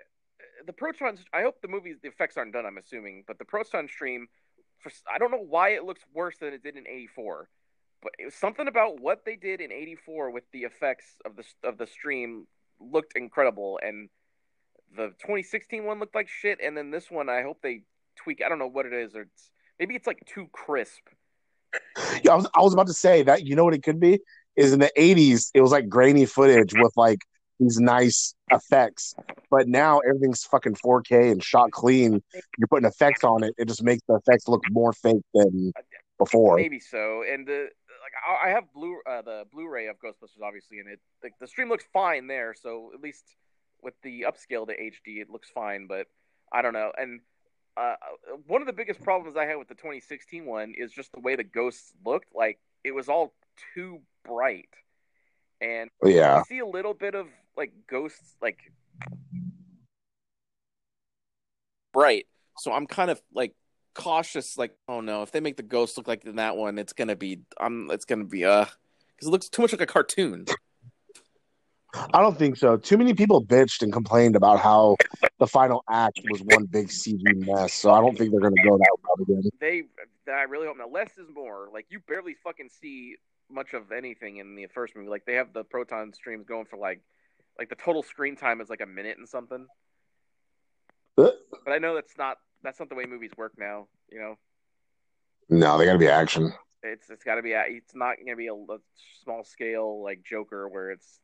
the 0.65 0.74
proton. 0.74 1.17
I 1.34 1.41
hope 1.41 1.62
the 1.62 1.67
movie 1.67 1.93
the 2.01 2.10
effects 2.10 2.38
aren't 2.38 2.53
done. 2.53 2.65
I'm 2.65 2.77
assuming, 2.77 3.24
but 3.27 3.38
the 3.38 3.46
proton 3.46 3.88
stream, 3.88 4.27
for 4.79 4.91
I 5.12 5.17
don't 5.17 5.31
know 5.31 5.46
why 5.48 5.69
it 5.69 5.84
looks 5.84 6.01
worse 6.13 6.38
than 6.39 6.53
it 6.53 6.63
did 6.63 6.75
in 6.75 6.88
'84, 6.88 7.50
but 8.01 8.12
it 8.19 8.25
was 8.25 8.36
something 8.36 8.67
about 8.67 9.00
what 9.00 9.25
they 9.25 9.36
did 9.36 9.62
in 9.62 9.72
'84 9.72 10.31
with 10.31 10.43
the 10.51 10.63
effects 10.63 11.05
of 11.25 11.36
the 11.36 11.43
of 11.63 11.77
the 11.77 11.88
stream 11.88 12.48
looked 12.79 13.13
incredible, 13.15 13.79
and 13.81 14.10
the 14.96 15.10
2016 15.22 15.86
one 15.86 16.00
looked 16.00 16.15
like 16.15 16.27
shit, 16.27 16.60
and 16.63 16.75
then 16.75 16.91
this 16.91 17.12
one 17.12 17.29
I 17.29 17.43
hope 17.43 17.60
they 17.62 17.84
tweak. 18.15 18.41
I 18.43 18.50
don't 18.50 18.60
know 18.60 18.67
what 18.67 18.86
it 18.86 18.93
is, 18.93 19.15
or 19.15 19.22
it's, 19.22 19.51
maybe 19.79 19.96
it's 19.96 20.08
like 20.08 20.24
too 20.25 20.48
crisp. 20.51 21.08
Yeah, 22.24 22.31
I 22.31 22.36
was 22.36 22.48
I 22.55 22.62
was 22.62 22.74
about 22.74 22.88
to 22.88 22.93
say 22.93 23.24
that 23.24 23.46
you 23.46 23.55
know 23.55 23.63
what 23.63 23.74
it 23.74 23.84
could 23.84 24.00
be 24.00 24.19
is 24.55 24.74
in 24.74 24.79
the 24.79 24.91
eighties 24.96 25.51
it 25.53 25.62
was 25.62 25.72
like 25.72 25.88
grainy 25.88 26.25
footage 26.25 26.74
with 26.75 26.91
like 26.98 27.19
these 27.60 27.79
nice 27.79 28.34
effects. 28.51 29.15
But 29.50 29.68
now 29.68 30.00
everything's 30.00 30.44
fucking 30.44 30.75
4K 30.75 31.32
and 31.32 31.44
shot 31.44 31.72
clean. 31.72 32.22
You're 32.58 32.68
putting 32.68 32.88
effects 32.88 33.24
on 33.24 33.44
it. 33.44 33.53
It 33.58 33.68
just 33.68 33.84
makes 33.84 34.01
the 34.08 34.15
effects 34.15 34.48
look 34.48 34.63
more 34.72 34.94
fake 34.94 35.24
than 35.34 35.74
before. 36.18 36.56
Maybe 36.58 36.79
so. 36.79 37.24
And 37.29 37.48
the 37.48 37.70
like, 38.01 38.13
I 38.44 38.50
I 38.50 38.51
have 38.51 38.72
blue 38.74 38.98
uh, 39.10 39.22
the 39.22 39.46
Blu-ray 39.51 39.88
of 39.88 39.98
Ghostbusters, 39.98 40.41
obviously, 40.44 40.79
and 40.79 40.88
it 40.89 41.00
like 41.24 41.34
the 41.39 41.48
stream 41.48 41.70
looks 41.70 41.86
fine 41.91 42.27
there. 42.27 42.53
So 42.60 42.91
at 42.94 43.01
least 43.01 43.24
with 43.82 43.94
the 44.03 44.25
upscale 44.27 44.68
to 44.68 44.74
HD, 44.77 45.22
it 45.22 45.29
looks 45.29 45.50
fine. 45.50 45.88
But 45.88 46.08
I 46.51 46.62
don't 46.62 46.74
know. 46.74 46.91
And 46.98 47.22
uh, 47.77 47.96
one 48.48 48.62
of 48.62 48.68
the 48.68 48.74
biggest 48.74 49.01
problems 49.03 49.38
I 49.38 49.46
had 49.46 49.56
with 49.56 49.70
the 49.70 49.75
2016 49.75 50.46
one 50.46 50.74
is 50.77 50.91
just 50.91 51.12
the 51.13 51.20
way 51.20 51.36
the 51.36 51.44
ghosts 51.44 51.94
looked. 52.06 52.36
Like 52.36 52.60
it 52.84 52.91
was 52.91 53.08
all 53.10 53.34
too 53.74 54.00
bright, 54.25 54.70
and 55.62 55.89
Yeah. 56.03 56.38
you 56.39 56.44
see 56.46 56.60
a 56.60 56.65
little 56.65 56.94
bit 56.94 57.15
of 57.15 57.27
like 57.60 57.74
ghosts 57.88 58.36
like 58.42 58.58
bright. 61.94 62.25
So 62.58 62.72
I'm 62.72 62.88
kind 62.88 63.12
of 63.12 63.22
like 63.34 63.54
cautious, 63.94 64.58
like, 64.58 64.75
oh 64.88 65.01
no, 65.01 65.22
if 65.22 65.32
they 65.32 65.39
make 65.39 65.58
the 65.58 65.63
ghost 65.63 65.98
look 65.98 66.08
like 66.08 66.25
in 66.25 66.38
that 66.38 66.58
one, 66.58 66.80
it's 66.80 66.94
gonna 66.94 67.16
be 67.16 67.42
um 67.60 67.89
it's 67.92 68.06
gonna 68.06 68.25
be 68.25 68.46
uh 68.46 68.66
because 69.16 69.28
it 69.28 69.32
looks 69.32 69.50
too 69.50 69.62
much 69.62 69.74
like 69.74 69.82
a 69.82 69.86
cartoon. 69.86 70.46
I 72.13 72.22
don't 72.22 72.38
think 72.38 72.56
so. 72.56 72.78
Too 72.78 72.98
many 72.98 73.13
people 73.13 73.44
bitched 73.44 73.82
and 73.82 73.92
complained 73.92 74.36
about 74.36 74.60
how 74.60 74.96
the 75.39 75.48
final 75.48 75.84
act 75.89 76.20
was 76.30 76.42
one 76.42 76.66
big 76.66 76.88
CG 76.88 77.20
mess. 77.36 77.74
So 77.74 77.92
I 77.92 78.00
don't 78.00 78.16
think 78.16 78.30
they're 78.30 78.39
going 78.39 78.56
to 78.56 78.62
go 78.62 78.78
that 78.78 78.96
route 79.04 79.28
again. 79.28 79.50
They 79.60 79.84
I 80.32 80.44
really 80.44 80.68
hope 80.68 80.78
not. 80.78 80.92
Less 80.92 81.18
is 81.18 81.28
more. 81.34 81.70
Like 81.74 81.88
you 81.89 82.00
barely 82.08 82.36
fucking 82.44 82.70
see 82.70 83.16
much 83.50 83.74
of 83.74 83.92
anything 83.92 84.38
in 84.38 84.56
the 84.56 84.68
first 84.68 84.96
movie. 84.96 85.10
Like 85.10 85.25
they 85.25 85.34
have 85.36 85.54
the 85.54 85.63
proton 85.63 86.13
streams 86.13 86.46
going 86.46 86.66
for 86.66 86.78
like 86.78 87.01
like 87.60 87.70
the 87.70 87.75
total 87.75 88.01
screen 88.01 88.36
time 88.36 88.62
is 88.62 88.70
like 88.70 88.82
a 88.82 88.86
minute 88.88 89.18
and 89.20 89.28
something. 89.30 89.68
Uh. 91.18 91.30
But 91.66 91.72
I 91.74 91.78
know 91.78 91.94
that's 91.94 92.18
not 92.18 92.38
that's 92.63 92.80
not 92.80 92.89
the 92.89 92.96
way 92.96 93.06
movies 93.06 93.32
work 93.38 93.54
now. 93.58 93.88
You 94.12 94.20
know, 94.20 94.36
No, 95.50 95.78
they 95.78 95.86
got 95.86 95.94
to 95.94 96.00
be 96.00 96.08
action. 96.08 96.54
it's 96.82 97.10
it's 97.10 97.24
got 97.24 97.36
to 97.36 97.42
be 97.42 97.51
it's 97.51 97.94
not 97.94 98.16
going 98.16 98.28
to 98.30 98.36
be 98.36 98.48
a, 98.48 98.54
a 98.54 98.78
small 99.24 99.44
scale 99.44 100.01
like 100.01 100.24
Joker 100.24 100.68
where 100.70 100.92
it's 100.92 101.20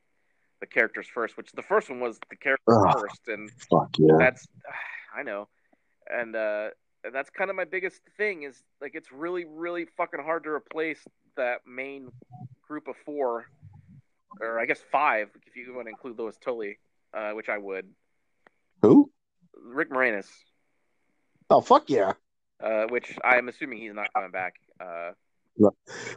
the 0.60 0.68
characters 0.68 1.08
first, 1.14 1.38
which 1.38 1.52
the 1.54 1.62
first 1.64 1.90
one 1.90 2.00
was 2.00 2.20
the 2.30 2.36
characters 2.36 2.78
Ugh. 2.88 2.94
first, 3.00 3.22
and 3.28 3.50
Fuck 3.70 3.96
yeah. 3.98 4.16
that's 4.20 4.48
I 5.18 5.24
know, 5.24 5.48
and 6.10 6.36
uh, 6.36 6.70
that's 7.14 7.30
kind 7.30 7.50
of 7.50 7.56
my 7.56 7.64
biggest 7.66 8.02
thing 8.18 8.44
is 8.44 8.62
like 8.82 8.92
it's 8.96 9.12
really 9.12 9.46
really 9.46 9.86
fucking 9.98 10.22
hard 10.22 10.44
to 10.44 10.50
replace 10.50 11.00
that 11.38 11.60
main 11.66 12.10
group 12.68 12.88
of 12.88 12.96
four, 13.06 13.46
or 14.42 14.60
I 14.60 14.66
guess 14.66 14.80
five 14.92 15.30
if 15.48 15.56
you 15.56 15.74
want 15.76 15.88
to 15.88 15.92
include 15.92 16.18
Louis 16.20 16.36
Tully, 16.38 16.78
uh, 17.14 17.32
which 17.32 17.50
I 17.50 17.58
would. 17.58 17.88
Who? 18.82 19.12
Rick 19.64 19.90
Moranis, 19.90 20.28
Oh, 21.50 21.62
fuck 21.62 21.90
yeah. 21.90 22.14
uh, 22.64 22.86
which 22.88 23.18
I'm 23.24 23.48
assuming 23.50 23.80
he's 23.80 23.94
not 23.94 24.12
coming 24.14 24.32
back. 24.32 24.56
Uh, 24.80 25.12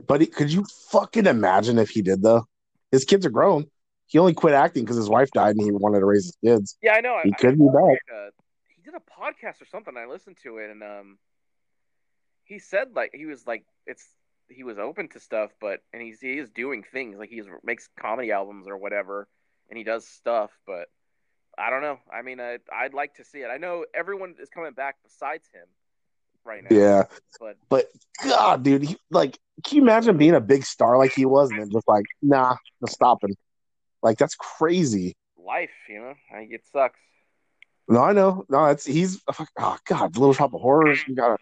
But 0.06 0.20
he, 0.20 0.26
could 0.26 0.52
you 0.52 0.64
fucking 0.90 1.26
imagine 1.26 1.78
if 1.78 1.90
he 1.90 2.02
did, 2.02 2.22
though? 2.22 2.46
His 2.90 3.04
kids 3.04 3.24
are 3.26 3.30
grown. 3.30 3.66
He 4.06 4.18
only 4.18 4.32
quit 4.34 4.54
acting 4.54 4.84
because 4.84 4.96
his 4.96 5.08
wife 5.08 5.30
died 5.32 5.54
and 5.56 5.64
he 5.64 5.70
wanted 5.70 6.00
to 6.00 6.06
raise 6.06 6.24
his 6.24 6.36
kids. 6.44 6.78
yeah, 6.82 6.94
I 6.94 7.00
know. 7.00 7.18
He 7.22 7.32
I- 7.32 7.36
could 7.36 7.58
be 7.58 7.66
back. 7.66 7.98
uh, 8.14 8.30
he 8.74 8.82
did 8.82 8.94
a 8.94 9.00
podcast 9.20 9.60
or 9.60 9.66
something. 9.70 9.94
I 9.96 10.06
listened 10.06 10.38
to 10.44 10.58
it, 10.58 10.70
and 10.70 10.82
um, 10.82 11.18
he 12.44 12.58
said 12.58 12.88
like 12.96 13.10
he 13.14 13.26
was 13.26 13.46
like 13.46 13.64
it's 13.86 14.04
he 14.50 14.64
was 14.64 14.78
open 14.78 15.08
to 15.10 15.20
stuff, 15.20 15.50
but 15.60 15.80
and 15.92 16.02
he's 16.02 16.20
he 16.20 16.38
is 16.38 16.50
doing 16.50 16.84
things 16.92 17.18
like 17.18 17.30
he 17.30 17.42
makes 17.62 17.88
comedy 17.98 18.32
albums 18.32 18.66
or 18.68 18.76
whatever, 18.76 19.28
and 19.68 19.78
he 19.78 19.84
does 19.84 20.06
stuff, 20.06 20.50
but 20.66 20.88
I 21.56 21.70
don't 21.70 21.82
know. 21.82 21.98
I 22.12 22.22
mean, 22.22 22.40
I, 22.40 22.58
I'd 22.72 22.94
like 22.94 23.14
to 23.14 23.24
see 23.24 23.38
it. 23.38 23.48
I 23.52 23.56
know 23.56 23.84
everyone 23.94 24.36
is 24.40 24.48
coming 24.48 24.72
back 24.72 24.96
besides 25.02 25.48
him 25.52 25.66
right 26.44 26.62
now. 26.62 26.76
Yeah, 26.76 27.02
but 27.40 27.56
but 27.68 27.86
God, 28.22 28.62
dude, 28.62 28.82
he, 28.82 28.96
like, 29.10 29.38
can 29.64 29.76
you 29.76 29.82
imagine 29.82 30.16
being 30.16 30.34
a 30.34 30.40
big 30.40 30.64
star 30.64 30.96
like 30.96 31.12
he 31.12 31.26
was, 31.26 31.50
and 31.50 31.60
then 31.60 31.70
just 31.70 31.88
like, 31.88 32.04
nah, 32.22 32.56
just 32.80 32.94
stopping? 32.94 33.36
Like 34.02 34.18
that's 34.18 34.36
crazy. 34.36 35.16
life, 35.36 35.70
you 35.88 36.00
know, 36.00 36.14
like, 36.32 36.48
it 36.50 36.62
sucks. 36.72 37.00
No, 37.88 38.02
I 38.02 38.12
know. 38.12 38.44
No, 38.48 38.66
it's 38.66 38.84
he's. 38.84 39.20
Oh 39.58 39.78
God, 39.86 40.16
Little 40.16 40.34
Shop 40.34 40.52
of 40.52 40.60
Horrors. 40.60 41.02
We 41.08 41.14
gotta. 41.14 41.38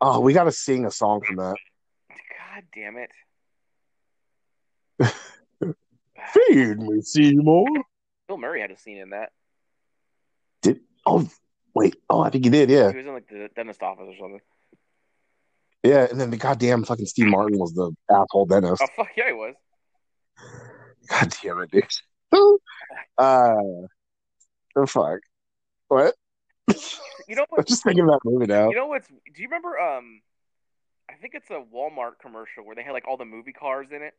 Oh, 0.00 0.20
we 0.20 0.32
gotta 0.32 0.52
sing 0.52 0.84
a 0.84 0.90
song 0.90 1.22
from 1.22 1.36
that. 1.36 1.56
God 2.56 2.64
damn 2.74 2.96
it. 2.96 3.10
Feed 6.32 6.78
me, 6.78 7.02
Seymour. 7.02 7.66
Bill 8.28 8.38
Murray 8.38 8.62
had 8.62 8.70
a 8.70 8.78
scene 8.78 8.96
in 8.96 9.10
that. 9.10 9.30
Did 10.62 10.80
oh 11.04 11.28
wait 11.74 11.96
oh 12.08 12.20
I 12.20 12.30
think 12.30 12.44
he 12.44 12.50
did 12.50 12.70
yeah 12.70 12.90
He 12.90 12.96
was 12.96 13.06
in 13.06 13.12
like 13.12 13.28
the 13.28 13.50
dentist 13.54 13.82
office 13.82 14.06
or 14.08 14.16
something. 14.18 14.40
yeah 15.82 16.06
and 16.10 16.18
then 16.18 16.30
the 16.30 16.38
goddamn 16.38 16.84
fucking 16.84 17.04
Steve 17.04 17.26
Martin 17.26 17.58
was 17.58 17.74
the 17.74 17.94
asshole 18.10 18.46
dentist. 18.46 18.82
Oh 18.82 18.88
fuck 18.96 19.10
yeah, 19.16 19.26
he 19.26 19.32
was. 19.34 19.54
God 21.08 21.36
damn 21.42 21.60
it, 21.60 21.70
dude. 21.70 21.84
uh, 23.18 23.54
oh 24.76 24.86
fuck. 24.86 25.20
What? 25.88 26.14
You 27.28 27.36
know 27.36 27.44
I'm 27.58 27.64
just 27.66 27.84
thinking 27.84 28.06
that 28.06 28.20
movie 28.24 28.46
now. 28.46 28.70
You 28.70 28.76
know 28.76 28.86
what's? 28.86 29.08
Do 29.08 29.42
you 29.42 29.48
remember? 29.48 29.78
Um, 29.78 30.22
I 31.16 31.20
think 31.20 31.34
it's 31.34 31.48
a 31.50 31.62
Walmart 31.74 32.18
commercial 32.20 32.64
where 32.64 32.74
they 32.74 32.82
had 32.82 32.92
like 32.92 33.08
all 33.08 33.16
the 33.16 33.24
movie 33.24 33.52
cars 33.52 33.88
in 33.90 34.02
it. 34.02 34.12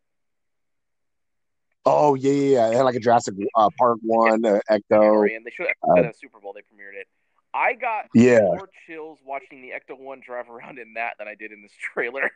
Oh 1.86 2.16
yeah, 2.16 2.32
yeah, 2.32 2.50
yeah. 2.50 2.70
They 2.70 2.75
had 2.75 2.84
like 2.84 2.96
a 2.96 3.00
Jurassic 3.00 3.36
uh, 3.56 3.70
Park 3.77 4.00
one, 4.01 4.44
uh, 4.46 4.60
Ecto. 4.70 5.34
and 5.36 5.46
they 5.46 5.51
showed 5.51 5.68
it 5.68 5.77
at 5.98 6.06
a 6.06 6.13
Super 6.18 6.39
Bowl. 6.39 6.54
They 6.54 6.62
premiered 6.62 7.00
it. 7.00 7.08
I 7.54 7.74
got 7.74 8.06
Yeah. 8.13 8.39
more 8.42 8.70
chills 8.86 9.20
watching 9.25 9.62
the 9.62 9.70
Ecto 9.70 9.98
One 9.98 10.22
drive 10.25 10.50
around 10.50 10.80
in 10.80 10.94
that 10.96 11.13
than 11.20 11.27
I 11.27 11.36
did 11.36 11.51
in 11.51 11.62
this 11.62 11.72
trailer. 11.94 12.32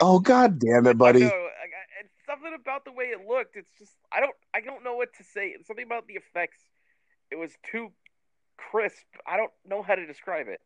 Oh 0.00 0.18
god 0.18 0.58
damn 0.58 0.86
it, 0.88 0.98
buddy. 0.98 1.24
I 1.24 1.28
know, 1.28 1.48
it's 2.00 2.12
something 2.26 2.52
about 2.60 2.84
the 2.84 2.92
way 2.92 3.04
it 3.06 3.26
looked. 3.26 3.56
It's 3.56 3.70
just 3.78 3.92
I 4.12 4.18
don't 4.20 4.34
I 4.52 4.60
don't 4.60 4.82
know 4.82 4.96
what 4.96 5.10
to 5.18 5.24
say. 5.24 5.48
It's 5.48 5.68
something 5.68 5.86
about 5.86 6.08
the 6.08 6.14
effects. 6.14 6.58
It 7.30 7.36
was 7.36 7.52
too 7.70 7.92
crisp. 8.58 9.04
I 9.26 9.36
don't 9.36 9.52
know 9.64 9.82
how 9.82 9.94
to 9.94 10.04
describe 10.04 10.48
it. 10.48 10.60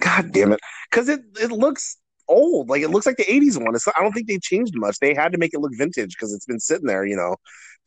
God 0.00 0.32
damn 0.32 0.52
it. 0.52 0.60
Because 0.90 1.08
it 1.08 1.20
it 1.38 1.52
looks 1.52 1.98
old. 2.28 2.68
Like 2.68 2.82
it 2.82 2.88
looks 2.90 3.06
like 3.06 3.16
the 3.16 3.24
'80s 3.24 3.62
one. 3.62 3.74
It's, 3.74 3.86
I 3.88 4.02
don't 4.02 4.12
think 4.12 4.28
they 4.28 4.38
changed 4.38 4.74
much. 4.76 4.98
They 4.98 5.14
had 5.14 5.32
to 5.32 5.38
make 5.38 5.54
it 5.54 5.60
look 5.60 5.72
vintage 5.76 6.14
because 6.16 6.32
it's 6.32 6.46
been 6.46 6.60
sitting 6.60 6.86
there, 6.86 7.04
you 7.04 7.16
know, 7.16 7.36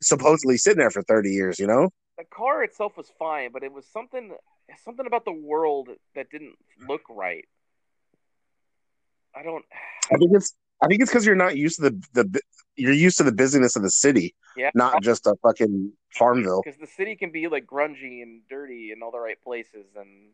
supposedly 0.02 0.56
sitting 0.56 0.78
there 0.78 0.90
for 0.90 1.02
30 1.02 1.30
years. 1.30 1.58
You 1.58 1.66
know. 1.66 1.90
The 2.16 2.24
car 2.24 2.64
itself 2.64 2.96
was 2.96 3.10
fine, 3.18 3.50
but 3.52 3.62
it 3.62 3.72
was 3.72 3.86
something 3.92 4.34
something 4.84 5.06
about 5.06 5.24
the 5.24 5.32
world 5.32 5.88
that 6.14 6.30
didn't 6.30 6.54
look 6.86 7.02
right. 7.08 7.44
I 9.34 9.42
don't. 9.42 9.64
I 10.12 10.16
think 10.16 10.30
it's 10.34 10.54
I 10.82 10.86
think 10.86 11.00
it's 11.02 11.10
because 11.10 11.26
you're 11.26 11.34
not 11.36 11.56
used 11.56 11.76
to 11.80 11.90
the 11.90 12.02
the 12.24 12.40
you're 12.76 12.92
used 12.92 13.18
to 13.18 13.24
the 13.24 13.32
busyness 13.32 13.76
of 13.76 13.82
the 13.82 13.90
city, 13.90 14.34
Yeah. 14.56 14.70
not 14.74 15.02
just 15.02 15.26
a 15.26 15.34
fucking 15.42 15.92
Farmville. 16.10 16.62
because 16.64 16.78
the 16.78 16.86
city 16.86 17.16
can 17.16 17.30
be 17.32 17.48
like 17.48 17.66
grungy 17.66 18.22
and 18.22 18.42
dirty 18.48 18.90
in 18.92 19.02
all 19.02 19.10
the 19.10 19.18
right 19.18 19.40
places, 19.42 19.86
and 19.96 20.30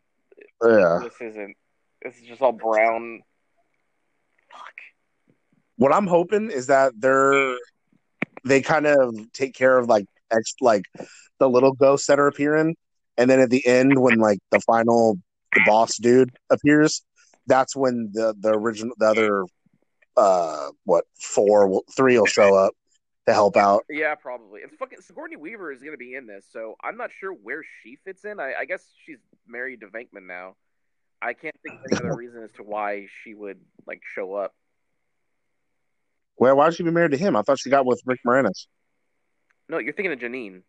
Yeah. 0.62 1.00
this 1.02 1.20
isn't. 1.20 1.56
This 2.02 2.16
is 2.16 2.23
just 2.23 2.42
all 2.42 2.52
brown. 2.52 3.23
Fuck. 4.54 4.75
What 5.76 5.92
I'm 5.92 6.06
hoping 6.06 6.50
is 6.50 6.68
that 6.68 6.92
they're 6.96 7.56
they 8.44 8.61
kind 8.61 8.87
of 8.87 9.14
take 9.32 9.54
care 9.54 9.76
of 9.78 9.88
like 9.88 10.06
ex 10.30 10.54
like 10.61 10.84
the 11.38 11.49
little 11.49 11.73
ghosts 11.73 12.06
that 12.06 12.20
are 12.20 12.26
appearing, 12.26 12.76
and 13.16 13.28
then 13.28 13.40
at 13.40 13.50
the 13.50 13.66
end 13.66 13.99
when 13.99 14.18
like 14.18 14.38
the 14.50 14.61
final 14.61 15.18
the 15.54 15.62
boss 15.66 15.96
dude 15.98 16.31
appears, 16.50 17.02
that's 17.46 17.74
when 17.74 18.11
the 18.12 18.35
the 18.38 18.50
original 18.50 18.94
the 18.98 19.07
other 19.07 19.44
uh 20.16 20.68
what 20.85 21.05
four 21.14 21.66
will, 21.66 21.85
three 21.96 22.18
will 22.18 22.26
show 22.26 22.55
up 22.55 22.72
to 23.26 23.33
help 23.33 23.57
out. 23.57 23.85
Yeah, 23.88 24.14
probably. 24.14 24.62
And 24.62 24.70
fucking 24.72 25.00
Sigourney 25.00 25.37
Weaver 25.37 25.72
is 25.72 25.83
gonna 25.83 25.96
be 25.96 26.14
in 26.14 26.26
this, 26.26 26.46
so 26.52 26.76
I'm 26.83 26.96
not 26.96 27.11
sure 27.18 27.33
where 27.33 27.64
she 27.83 27.96
fits 28.05 28.24
in. 28.24 28.38
I, 28.38 28.55
I 28.61 28.64
guess 28.64 28.85
she's 29.05 29.18
married 29.46 29.81
to 29.81 29.87
Venkman 29.88 30.26
now. 30.26 30.57
I 31.24 31.32
can't 31.32 31.56
think 31.66 31.80
of 31.80 31.87
any 31.90 32.08
other 32.08 32.16
reason 32.16 32.42
as 32.42 32.52
to 32.52 32.62
why 32.62 33.06
she 33.22 33.32
would 33.34 33.58
like 33.87 34.02
show 34.14 34.34
up. 34.34 34.52
Well, 36.37 36.56
why 36.56 36.66
would 36.66 36.74
she 36.74 36.82
be 36.82 36.90
married 36.90 37.12
to 37.12 37.16
him? 37.16 37.34
I 37.34 37.42
thought 37.42 37.58
she 37.58 37.70
got 37.70 37.87
with 37.87 38.02
Rick 38.04 38.20
Moranis. 38.26 38.66
No, 39.68 39.78
you're 39.78 39.94
thinking 39.94 40.12
of 40.12 40.18
Janine. 40.18 40.62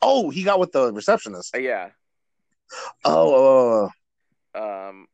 Oh, 0.00 0.30
he 0.30 0.42
got 0.42 0.58
with 0.58 0.72
the 0.72 0.90
receptionist. 0.92 1.54
Uh, 1.54 1.58
yeah. 1.58 1.90
Oh, 3.04 3.90
oh, 4.54 4.88
Um, 4.88 5.06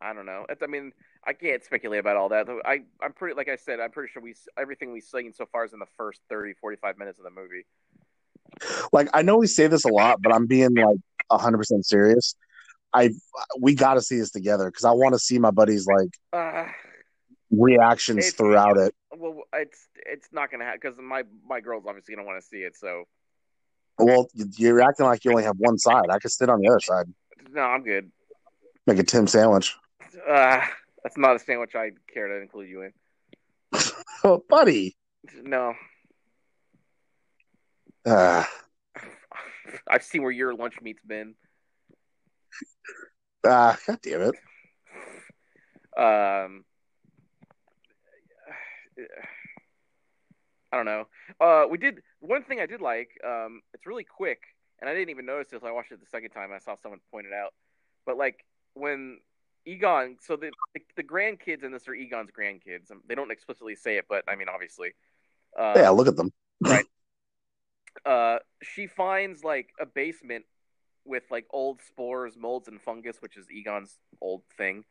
I 0.00 0.12
don't 0.12 0.26
know. 0.26 0.44
It's, 0.48 0.62
I 0.62 0.66
mean, 0.66 0.92
I 1.24 1.32
can't 1.32 1.62
speculate 1.62 2.00
about 2.00 2.16
all 2.16 2.30
that. 2.30 2.48
I, 2.64 2.80
I'm 3.00 3.12
pretty, 3.12 3.36
like 3.36 3.48
I 3.48 3.54
said, 3.56 3.78
I'm 3.78 3.92
pretty 3.92 4.10
sure 4.12 4.20
we 4.20 4.34
everything 4.58 4.92
we've 4.92 5.04
seen 5.04 5.32
so 5.32 5.46
far 5.46 5.64
is 5.64 5.72
in 5.72 5.78
the 5.78 5.86
first 5.96 6.20
30, 6.28 6.54
45 6.54 6.98
minutes 6.98 7.18
of 7.20 7.24
the 7.24 7.30
movie. 7.30 7.64
like 8.92 9.08
I 9.14 9.22
know 9.22 9.36
we 9.36 9.46
say 9.46 9.68
this 9.68 9.84
a 9.84 9.88
lot, 9.88 10.20
but 10.20 10.34
I'm 10.34 10.46
being 10.46 10.74
like 10.74 10.96
hundred 11.30 11.58
percent 11.58 11.84
serious. 11.86 12.34
I 12.92 13.10
we 13.58 13.74
got 13.74 13.94
to 13.94 14.02
see 14.02 14.18
this 14.18 14.30
together 14.30 14.66
because 14.70 14.84
I 14.84 14.92
want 14.92 15.14
to 15.14 15.18
see 15.18 15.38
my 15.38 15.50
buddies 15.50 15.86
like 15.86 16.10
Uh, 16.32 16.66
reactions 17.50 18.32
throughout 18.32 18.76
it. 18.78 18.94
well, 19.16 19.42
it's 19.54 19.88
it's 20.06 20.28
not 20.32 20.50
gonna 20.50 20.64
happen 20.64 20.80
because 20.82 20.98
my 20.98 21.22
my 21.46 21.60
girl's 21.60 21.84
obviously 21.86 22.14
gonna 22.14 22.26
want 22.26 22.40
to 22.42 22.46
see 22.46 22.58
it. 22.58 22.76
So 22.76 23.04
Well, 23.98 24.28
you're 24.56 24.80
acting 24.82 25.06
like 25.06 25.24
you 25.24 25.30
only 25.30 25.44
have 25.44 25.56
one 25.58 25.78
side. 25.78 26.06
I 26.10 26.18
could 26.18 26.32
sit 26.32 26.48
on 26.50 26.60
the 26.60 26.68
other 26.68 26.80
side, 26.80 27.06
no, 27.50 27.62
I'm 27.62 27.82
good. 27.82 28.10
make 28.86 28.98
a 28.98 29.02
Tim 29.04 29.26
sandwich. 29.26 29.74
Uh, 30.28 30.60
that's 31.02 31.16
not 31.16 31.36
a 31.36 31.38
sandwich 31.38 31.74
I 31.74 31.92
care 32.12 32.28
to 32.28 32.40
include 32.42 32.68
you 32.68 32.82
in. 32.82 32.92
Oh, 34.24 34.42
buddy. 34.48 34.96
No, 35.42 35.74
Uh, 38.04 38.44
I've 39.88 40.02
seen 40.02 40.22
where 40.22 40.30
your 40.32 40.54
lunch 40.54 40.74
meat's 40.80 41.02
been. 41.06 41.34
uh, 43.44 43.76
God 43.86 43.98
damn 44.02 44.22
it. 44.22 44.34
Um, 45.96 46.64
I 50.72 50.76
don't 50.76 50.86
know. 50.86 51.06
Uh, 51.40 51.66
we 51.68 51.78
did 51.78 52.02
one 52.20 52.44
thing 52.44 52.60
I 52.60 52.66
did 52.66 52.80
like. 52.80 53.10
Um, 53.26 53.60
it's 53.74 53.86
really 53.86 54.04
quick, 54.04 54.40
and 54.80 54.88
I 54.88 54.94
didn't 54.94 55.10
even 55.10 55.26
notice 55.26 55.48
this. 55.50 55.62
I 55.64 55.70
watched 55.70 55.92
it 55.92 56.00
the 56.00 56.06
second 56.06 56.30
time. 56.30 56.50
I 56.52 56.58
saw 56.58 56.76
someone 56.76 57.00
point 57.10 57.26
it 57.26 57.32
out. 57.32 57.52
But 58.06 58.16
like 58.16 58.44
when 58.74 59.18
Egon, 59.66 60.16
so 60.20 60.36
the 60.36 60.50
the, 60.74 60.80
the 60.96 61.02
grandkids 61.02 61.62
in 61.62 61.72
this 61.72 61.86
are 61.88 61.94
Egon's 61.94 62.30
grandkids. 62.30 62.90
Um, 62.90 63.02
They 63.06 63.14
don't 63.14 63.30
explicitly 63.30 63.76
say 63.76 63.96
it, 63.96 64.06
but 64.08 64.24
I 64.28 64.36
mean, 64.36 64.48
obviously. 64.48 64.94
Uh, 65.58 65.74
Yeah, 65.76 65.90
look 65.90 66.08
at 66.08 66.16
them. 66.16 66.32
Uh, 68.04 68.38
she 68.62 68.86
finds 68.86 69.44
like 69.44 69.70
a 69.80 69.86
basement 69.86 70.44
with 71.04 71.24
like 71.30 71.46
old 71.50 71.80
spores, 71.82 72.36
molds, 72.36 72.68
and 72.68 72.80
fungus, 72.80 73.16
which 73.20 73.36
is 73.36 73.46
Egon's 73.50 73.98
old 74.20 74.42
thing, 74.56 74.84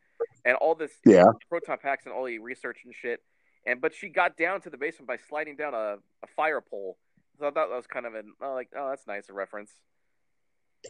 and 0.44 0.56
all 0.56 0.74
this 0.74 0.92
Yeah. 1.04 1.24
proton 1.48 1.78
packs 1.78 2.04
and 2.04 2.14
all 2.14 2.24
the 2.24 2.38
research 2.38 2.80
and 2.84 2.94
shit. 2.94 3.22
And 3.66 3.80
but 3.80 3.94
she 3.94 4.08
got 4.08 4.36
down 4.36 4.60
to 4.62 4.70
the 4.70 4.76
basement 4.76 5.08
by 5.08 5.16
sliding 5.28 5.56
down 5.56 5.74
a, 5.74 5.96
a 6.22 6.26
fire 6.36 6.60
pole. 6.60 6.98
So 7.38 7.46
I 7.46 7.50
thought 7.50 7.68
that 7.70 7.76
was 7.76 7.86
kind 7.86 8.06
of 8.06 8.14
an 8.14 8.32
oh, 8.42 8.54
like 8.54 8.68
oh 8.76 8.90
that's 8.90 9.06
nice 9.06 9.28
a 9.28 9.32
reference. 9.32 9.70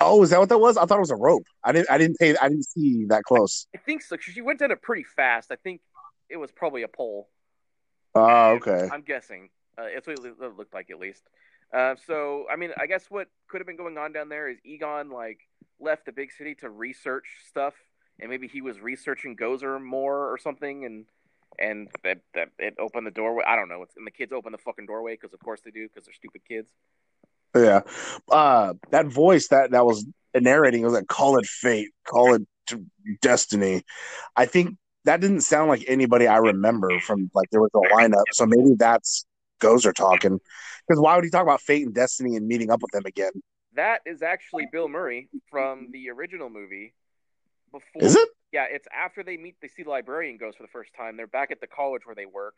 Oh, 0.00 0.22
is 0.22 0.30
that 0.30 0.40
what 0.40 0.48
that 0.48 0.58
was? 0.58 0.76
I 0.76 0.86
thought 0.86 0.96
it 0.96 1.00
was 1.00 1.10
a 1.10 1.16
rope. 1.16 1.44
I 1.62 1.72
didn't. 1.72 1.90
I 1.90 1.98
didn't 1.98 2.18
pay. 2.18 2.34
I 2.36 2.48
didn't 2.48 2.64
see 2.64 3.04
that 3.06 3.24
close. 3.24 3.66
I 3.74 3.78
think 3.78 4.02
so. 4.02 4.16
She 4.18 4.40
went 4.40 4.58
down 4.58 4.70
it 4.70 4.80
pretty 4.80 5.04
fast. 5.04 5.52
I 5.52 5.56
think 5.56 5.82
it 6.30 6.38
was 6.38 6.50
probably 6.50 6.82
a 6.82 6.88
pole. 6.88 7.28
Oh, 8.14 8.52
okay. 8.52 8.88
I'm 8.90 9.02
guessing. 9.02 9.50
Uh, 9.78 9.84
it's 9.84 10.06
what 10.06 10.18
it 10.18 10.56
looked 10.56 10.74
like 10.74 10.90
at 10.90 10.98
least. 10.98 11.22
Uh, 11.72 11.94
so 12.06 12.46
I 12.52 12.56
mean, 12.56 12.70
I 12.78 12.86
guess 12.86 13.04
what 13.08 13.28
could 13.48 13.60
have 13.60 13.66
been 13.66 13.76
going 13.76 13.96
on 13.96 14.12
down 14.12 14.28
there 14.28 14.48
is 14.48 14.58
Egon 14.64 15.10
like 15.10 15.40
left 15.80 16.06
the 16.06 16.12
big 16.12 16.32
city 16.32 16.54
to 16.56 16.68
research 16.68 17.26
stuff, 17.48 17.74
and 18.20 18.30
maybe 18.30 18.46
he 18.46 18.60
was 18.60 18.80
researching 18.80 19.36
Gozer 19.36 19.82
more 19.82 20.30
or 20.30 20.38
something, 20.38 20.84
and 20.84 21.06
and 21.58 21.88
that, 22.04 22.18
that 22.34 22.48
it 22.58 22.74
opened 22.78 23.06
the 23.06 23.10
doorway. 23.10 23.44
I 23.46 23.56
don't 23.56 23.68
know. 23.68 23.84
And 23.96 24.06
the 24.06 24.10
kids 24.10 24.32
open 24.32 24.52
the 24.52 24.58
fucking 24.58 24.86
doorway 24.86 25.14
because 25.14 25.32
of 25.32 25.40
course 25.40 25.60
they 25.64 25.70
do 25.70 25.88
because 25.88 26.06
they're 26.06 26.14
stupid 26.14 26.42
kids. 26.46 26.70
Yeah. 27.54 27.80
Uh, 28.30 28.74
that 28.90 29.06
voice 29.06 29.48
that 29.48 29.72
that 29.72 29.84
was 29.84 30.06
narrating 30.34 30.82
was 30.82 30.92
like, 30.92 31.06
"Call 31.06 31.38
it 31.38 31.46
fate. 31.46 31.90
Call 32.04 32.34
it 32.34 32.42
destiny." 33.20 33.82
I 34.36 34.46
think 34.46 34.76
that 35.04 35.20
didn't 35.20 35.40
sound 35.40 35.68
like 35.68 35.84
anybody 35.88 36.26
I 36.26 36.36
remember 36.36 36.98
from 37.00 37.30
like 37.34 37.50
there 37.50 37.60
was 37.60 37.70
a 37.74 37.94
lineup. 37.94 38.24
So 38.32 38.46
maybe 38.46 38.74
that's 38.76 39.26
Gozer 39.62 39.94
talking. 39.94 40.40
Because 40.86 41.00
why 41.00 41.14
would 41.14 41.24
he 41.24 41.30
talk 41.30 41.42
about 41.42 41.60
fate 41.60 41.86
and 41.86 41.94
destiny 41.94 42.36
and 42.36 42.46
meeting 42.46 42.70
up 42.70 42.82
with 42.82 42.90
them 42.90 43.04
again? 43.06 43.32
That 43.74 44.00
is 44.04 44.22
actually 44.22 44.66
Bill 44.70 44.88
Murray 44.88 45.28
from 45.50 45.88
the 45.92 46.10
original 46.10 46.50
movie. 46.50 46.94
Before 47.70 48.02
Is 48.02 48.16
it? 48.16 48.28
Yeah, 48.52 48.66
it's 48.70 48.86
after 48.94 49.22
they 49.22 49.38
meet, 49.38 49.56
they 49.62 49.68
see 49.68 49.82
the 49.82 49.90
librarian 49.90 50.36
ghost 50.36 50.58
for 50.58 50.62
the 50.62 50.68
first 50.68 50.92
time. 50.94 51.16
They're 51.16 51.26
back 51.26 51.50
at 51.50 51.60
the 51.60 51.66
college 51.66 52.02
where 52.04 52.14
they 52.14 52.26
work, 52.26 52.56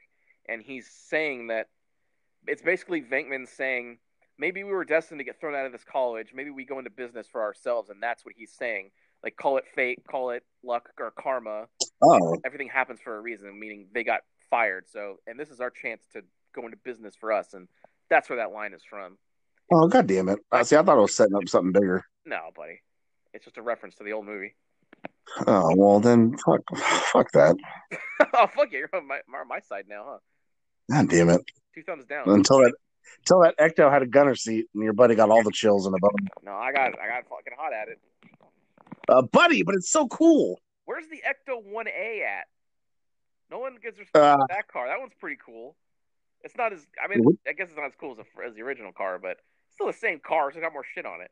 and 0.49 0.61
he's 0.61 0.90
saying 0.90 1.49
that 1.49 1.69
it's 2.49 2.62
basically 2.62 3.01
Venkman 3.01 3.47
saying 3.47 3.99
maybe 4.37 4.64
we 4.64 4.73
were 4.73 4.85
destined 4.85 5.21
to 5.21 5.25
get 5.25 5.38
thrown 5.38 5.55
out 5.55 5.67
of 5.67 5.73
this 5.73 5.85
college. 5.85 6.33
Maybe 6.35 6.51
we 6.51 6.64
go 6.64 6.79
into 6.79 6.90
business 6.90 7.29
for 7.31 7.43
ourselves, 7.43 7.90
and 7.90 8.03
that's 8.03 8.25
what 8.25 8.35
he's 8.37 8.51
saying. 8.53 8.90
Like 9.23 9.37
call 9.37 9.57
it 9.57 9.64
fate, 9.73 10.01
call 10.11 10.31
it 10.31 10.43
luck 10.64 10.90
or 10.99 11.12
karma. 11.12 11.67
Oh, 12.03 12.37
Everything 12.45 12.69
happens 12.69 13.01
for 13.01 13.17
a 13.17 13.21
reason, 13.21 13.59
meaning 13.59 13.87
they 13.95 14.03
got 14.03 14.23
fired. 14.51 14.87
So, 14.88 15.17
and 15.29 15.38
this 15.38 15.51
is 15.51 15.61
our 15.61 15.71
chance 15.71 16.03
to 16.12 16.23
go 16.55 16.64
into 16.64 16.77
business 16.79 17.14
for 17.19 17.33
us, 17.33 17.55
and 17.55 17.69
that's 18.09 18.29
where 18.29 18.38
that 18.38 18.53
line 18.53 18.73
is 18.73 18.83
from. 18.88 19.19
oh, 19.73 19.88
god 19.88 20.07
damn 20.07 20.29
it! 20.29 20.38
Uh, 20.53 20.64
see, 20.64 20.77
I 20.77 20.83
thought 20.83 20.99
it 20.99 21.01
was 21.01 21.14
setting 21.14 21.35
up 21.35 21.49
something 21.49 21.73
bigger. 21.73 22.05
No, 22.25 22.51
buddy, 22.57 22.81
it's 23.33 23.45
just 23.45 23.59
a 23.59 23.62
reference 23.62 23.95
to 23.97 24.05
the 24.05 24.12
old 24.12 24.27
movie. 24.27 24.55
Oh 25.47 25.75
well, 25.77 26.01
then 26.01 26.37
fuck, 26.38 26.61
fuck 27.12 27.31
that. 27.33 27.57
oh 28.35 28.47
fuck 28.47 28.69
yeah, 28.73 28.79
you're 28.81 28.90
on 28.95 29.07
my, 29.09 29.21
on 29.38 29.49
my 29.49 29.61
side 29.61 29.85
now, 29.88 30.05
huh? 30.07 30.19
God 30.90 31.09
damn 31.09 31.31
it! 31.31 31.40
Two 31.75 31.83
thumbs 31.83 32.05
down. 32.07 32.29
Until 32.29 32.59
that, 32.59 32.73
until 33.21 33.40
that 33.40 33.57
Ecto 33.59 33.90
had 33.90 34.03
a 34.03 34.07
gunner 34.07 34.35
seat, 34.35 34.67
and 34.75 34.83
your 34.85 34.93
buddy 34.93 35.14
got 35.14 35.31
all 35.31 35.43
the 35.43 35.51
chills 35.53 35.87
in 35.87 35.93
the 35.93 35.99
bone. 35.99 36.29
No, 36.45 36.53
I 36.53 36.73
got 36.73 36.99
I 36.99 37.09
got 37.09 37.25
fucking 37.29 37.55
hot 37.59 37.73
at 37.73 37.88
it. 37.88 38.01
Uh, 39.09 39.23
buddy, 39.23 39.62
but 39.62 39.75
it's 39.75 39.90
so 39.90 40.07
cool. 40.09 40.61
Where's 40.87 41.07
the 41.09 41.23
Ecto 41.27 41.62
One 41.64 41.88
A 41.88 42.23
at? 42.23 42.47
No 43.51 43.59
one 43.59 43.77
gives 43.83 43.99
respect 43.99 44.17
Uh, 44.17 44.37
to 44.37 44.47
that 44.51 44.69
car. 44.69 44.88
That 44.88 45.01
one's 45.01 45.12
pretty 45.21 45.37
cool. 45.45 45.77
It's 46.44 46.57
not 46.57 46.72
as 46.74 46.87
I 47.02 47.09
mean, 47.09 47.38
I 47.48 47.52
guess 47.52 47.68
it's 47.68 47.76
not 47.76 47.87
as 47.87 47.92
cool 47.98 48.12
as, 48.12 48.18
the 48.18 48.24
as 48.46 48.54
the 48.54 48.62
original 48.62 48.92
car, 48.92 49.18
but 49.18 49.38
it's 49.66 49.74
still 49.76 49.87
the 49.87 49.92
same 49.94 50.20
car. 50.20 50.50
It's 50.50 50.59
got 50.59 50.72
more 50.74 50.85
shit 50.94 51.07
on 51.07 51.20
it. 51.22 51.30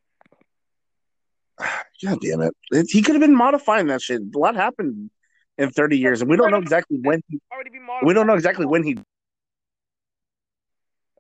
God 2.03 2.19
damn 2.23 2.41
it! 2.41 2.55
It- 2.73 2.87
He 2.91 3.03
could 3.03 3.15
have 3.15 3.21
been 3.21 3.37
modifying 3.37 3.87
that 3.89 4.01
shit. 4.01 4.23
A 4.35 4.39
lot 4.39 4.57
happened 4.57 5.11
in 5.59 5.71
thirty 5.71 5.99
years, 5.99 6.23
and 6.23 6.31
we 6.31 6.37
don't 6.39 6.51
know 6.51 6.57
exactly 6.59 6.99
when. 7.03 7.23
He, 7.29 7.39
Already 7.53 7.71
be 7.71 7.79
modified. 7.79 8.07
we 8.07 8.15
don't 8.15 8.27
know 8.27 8.35
exactly 8.35 8.65
when 8.67 8.83
he 8.83 8.97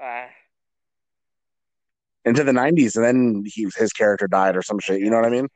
Uh, 0.02 0.26
into 2.24 2.42
the 2.44 2.52
nineties, 2.52 2.96
and 2.96 3.04
then 3.04 3.42
he 3.46 3.68
his 3.76 3.92
character 3.92 4.26
died 4.26 4.56
or 4.56 4.62
some 4.62 4.78
shit. 4.78 5.00
You 5.00 5.10
know 5.10 5.16
what 5.16 5.26
I 5.26 5.30
mean? 5.30 5.48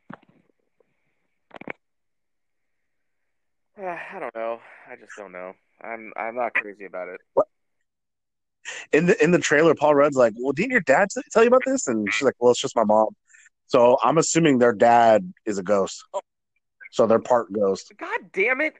uh, 3.81 3.81
I 4.13 4.19
don't 4.19 4.35
know. 4.35 4.59
I 4.89 4.95
just 4.95 5.13
don't 5.17 5.31
know. 5.31 5.53
I'm 5.81 6.13
I'm 6.15 6.35
not 6.35 6.53
crazy 6.53 6.85
about 6.85 7.07
it. 7.09 7.19
In 8.91 9.05
the 9.07 9.23
in 9.23 9.31
the 9.31 9.39
trailer, 9.39 9.75
Paul 9.75 9.95
Rudd's 9.95 10.15
like, 10.15 10.33
"Well, 10.37 10.53
didn't 10.53 10.71
your 10.71 10.81
dad 10.81 11.09
t- 11.13 11.21
tell 11.31 11.43
you 11.43 11.47
about 11.47 11.63
this?" 11.65 11.87
And 11.87 12.11
she's 12.13 12.25
like, 12.25 12.35
"Well, 12.39 12.51
it's 12.51 12.59
just 12.61 12.75
my 12.75 12.83
mom." 12.83 13.09
So 13.67 13.97
I'm 14.03 14.17
assuming 14.17 14.59
their 14.59 14.73
dad 14.73 15.33
is 15.45 15.57
a 15.57 15.63
ghost. 15.63 16.03
Oh. 16.13 16.21
So 16.91 17.05
they're 17.05 17.19
part 17.19 17.51
ghost. 17.51 17.91
God 17.97 18.19
damn 18.31 18.61
it! 18.61 18.75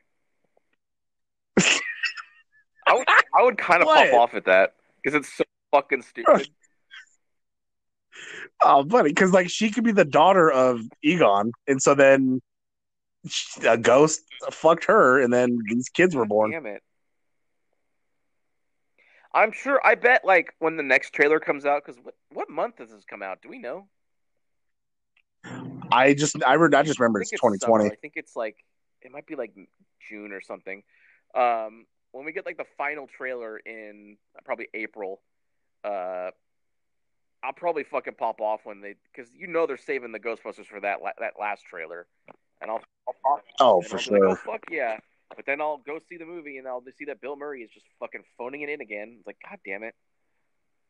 I 2.87 2.93
would 2.93 3.07
I 3.09 3.43
would 3.43 3.57
kind 3.57 3.81
of 3.81 3.87
What? 3.87 4.11
pop 4.11 4.19
off 4.19 4.33
at 4.33 4.45
that 4.45 4.75
because 5.03 5.15
it's 5.15 5.35
so 5.35 5.43
fucking 5.71 6.01
stupid. 6.03 6.49
Oh, 8.59 8.83
buddy, 8.83 9.09
because 9.09 9.31
like 9.31 9.49
she 9.51 9.69
could 9.69 9.83
be 9.83 9.91
the 9.91 10.03
daughter 10.03 10.49
of 10.51 10.81
Egon, 11.03 11.51
and 11.67 11.79
so 11.79 11.93
then 11.93 12.41
a 13.63 13.77
ghost 13.77 14.23
fucked 14.51 14.85
her, 14.85 15.21
and 15.21 15.31
then 15.31 15.59
these 15.69 15.89
kids 15.89 16.15
were 16.15 16.25
born. 16.25 16.49
Damn 16.49 16.65
it. 16.65 16.81
I'm 19.37 19.51
sure. 19.51 19.79
I 19.85 19.93
bet 19.93 20.25
like 20.25 20.53
when 20.57 20.77
the 20.77 20.83
next 20.83 21.13
trailer 21.13 21.39
comes 21.39 21.63
out, 21.63 21.83
because 21.85 22.01
what 22.01 22.15
what 22.33 22.49
month 22.49 22.77
does 22.77 22.89
this 22.89 23.05
come 23.05 23.21
out? 23.21 23.43
Do 23.43 23.49
we 23.49 23.59
know? 23.59 23.87
I 25.91 26.15
just 26.15 26.43
I, 26.43 26.55
re- 26.55 26.75
I 26.75 26.81
just 26.81 26.99
remember 26.99 27.19
I 27.19 27.21
it's 27.21 27.29
think 27.29 27.41
2020. 27.41 27.83
summer. 27.83 27.93
I 27.93 27.95
think 27.95 28.13
it's 28.15 28.35
like 28.35 28.57
it 29.03 29.11
might 29.11 29.27
be 29.27 29.35
like 29.35 29.53
June 30.09 30.31
or 30.33 30.41
something. 30.41 30.81
Um, 31.35 31.85
when 32.13 32.25
we 32.25 32.31
get 32.31 32.47
like 32.47 32.57
the 32.57 32.65
final 32.79 33.05
trailer 33.05 33.57
in 33.59 34.17
probably 34.43 34.69
April, 34.73 35.21
uh, 35.83 36.31
I'll 37.43 37.53
probably 37.55 37.83
fucking 37.83 38.15
pop 38.15 38.41
off 38.41 38.61
when 38.63 38.81
they 38.81 38.95
because 39.13 39.31
you 39.35 39.45
know 39.45 39.67
they're 39.67 39.77
saving 39.77 40.13
the 40.13 40.19
Ghostbusters 40.19 40.65
for 40.65 40.79
that 40.79 41.03
la- 41.03 41.11
that 41.19 41.33
last 41.39 41.63
trailer, 41.63 42.07
and 42.59 42.71
I'll, 42.71 42.81
I'll 43.07 43.15
pop. 43.23 43.43
Oh, 43.59 43.81
for 43.81 43.89
be 43.89 43.93
like, 43.97 44.01
sure. 44.03 44.29
oh 44.29 44.35
fuck 44.35 44.63
yeah! 44.71 44.97
But 45.35 45.45
then 45.45 45.61
I'll 45.61 45.77
go 45.77 45.99
see 46.09 46.17
the 46.17 46.25
movie 46.25 46.57
and 46.57 46.67
I'll 46.67 46.83
see 46.97 47.05
that 47.05 47.21
Bill 47.21 47.35
Murray 47.35 47.61
is 47.61 47.71
just 47.71 47.85
fucking 47.99 48.23
phoning 48.37 48.61
it 48.61 48.69
in 48.69 48.81
again. 48.81 49.17
It's 49.17 49.27
like 49.27 49.37
god 49.47 49.59
damn 49.65 49.83
it, 49.83 49.93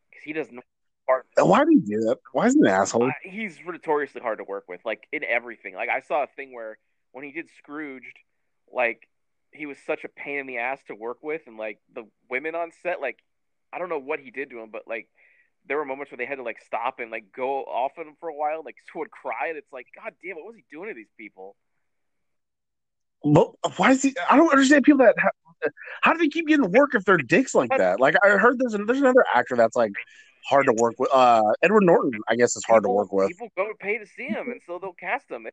because 0.09 0.23
he 0.23 0.33
doesn't. 0.33 0.59
Why 1.37 1.63
do 1.63 1.69
he 1.69 1.79
do 1.79 2.01
that? 2.01 2.17
Why 2.33 2.47
is 2.47 2.53
he 2.53 2.59
an 2.59 2.67
asshole? 2.67 3.05
Uh, 3.05 3.11
he's 3.23 3.57
notoriously 3.65 4.21
hard 4.21 4.39
to 4.39 4.43
work 4.43 4.65
with, 4.67 4.81
like 4.83 5.07
in 5.13 5.23
everything. 5.23 5.73
Like 5.73 5.89
I 5.89 6.01
saw 6.01 6.23
a 6.23 6.27
thing 6.27 6.53
where 6.53 6.77
when 7.13 7.23
he 7.23 7.31
did 7.31 7.47
Scrooged, 7.57 8.17
like 8.71 9.07
he 9.51 9.65
was 9.65 9.77
such 9.85 10.03
a 10.03 10.09
pain 10.09 10.39
in 10.39 10.47
the 10.47 10.57
ass 10.57 10.79
to 10.87 10.95
work 10.95 11.23
with, 11.23 11.41
and 11.47 11.57
like 11.57 11.79
the 11.93 12.03
women 12.29 12.55
on 12.55 12.71
set, 12.83 13.01
like 13.01 13.19
I 13.71 13.79
don't 13.79 13.89
know 13.89 13.99
what 13.99 14.19
he 14.19 14.31
did 14.31 14.49
to 14.51 14.59
him, 14.59 14.69
but 14.71 14.83
like 14.87 15.07
there 15.67 15.77
were 15.77 15.85
moments 15.85 16.11
where 16.11 16.17
they 16.17 16.25
had 16.25 16.35
to 16.35 16.43
like 16.43 16.61
stop 16.61 16.99
and 16.99 17.11
like 17.11 17.31
go 17.35 17.63
off 17.63 17.97
of 17.97 18.07
him 18.07 18.15
for 18.19 18.29
a 18.29 18.35
while, 18.35 18.61
like 18.63 18.77
so 18.91 18.99
would 18.99 19.11
cry, 19.11 19.47
and 19.49 19.57
it's 19.57 19.71
like, 19.71 19.87
God 19.95 20.13
damn, 20.23 20.35
what 20.35 20.45
was 20.45 20.55
he 20.55 20.63
doing 20.71 20.89
to 20.89 20.95
these 20.95 21.11
people? 21.17 21.55
But 23.23 23.51
why 23.77 23.91
is 23.91 24.03
he? 24.03 24.15
I 24.29 24.37
don't 24.37 24.51
understand 24.51 24.83
people 24.83 25.05
that. 25.05 25.15
Ha- 25.19 25.69
how 26.01 26.13
do 26.13 26.19
they 26.19 26.27
keep 26.27 26.47
getting 26.47 26.71
work 26.71 26.91
if 26.93 27.03
they're 27.03 27.17
dicks 27.17 27.55
like 27.55 27.71
that? 27.75 27.99
Like 27.99 28.15
I 28.23 28.29
heard 28.29 28.59
there's 28.59 28.73
there's 28.85 28.99
another 28.99 29.25
actor 29.33 29.55
that's 29.55 29.75
like 29.75 29.91
hard 30.47 30.65
to 30.67 30.73
work 30.77 30.93
with. 30.99 31.09
Uh, 31.11 31.41
Edward 31.63 31.83
Norton, 31.83 32.11
I 32.27 32.35
guess, 32.35 32.55
is 32.55 32.63
hard 32.65 32.83
to 32.83 32.89
work 32.89 33.11
with. 33.11 33.27
People 33.29 33.49
go 33.57 33.71
pay 33.79 33.97
to 33.97 34.05
see 34.05 34.27
him, 34.27 34.49
and 34.51 34.61
so 34.65 34.79
they'll 34.79 34.93
cast 34.93 35.29
him. 35.31 35.47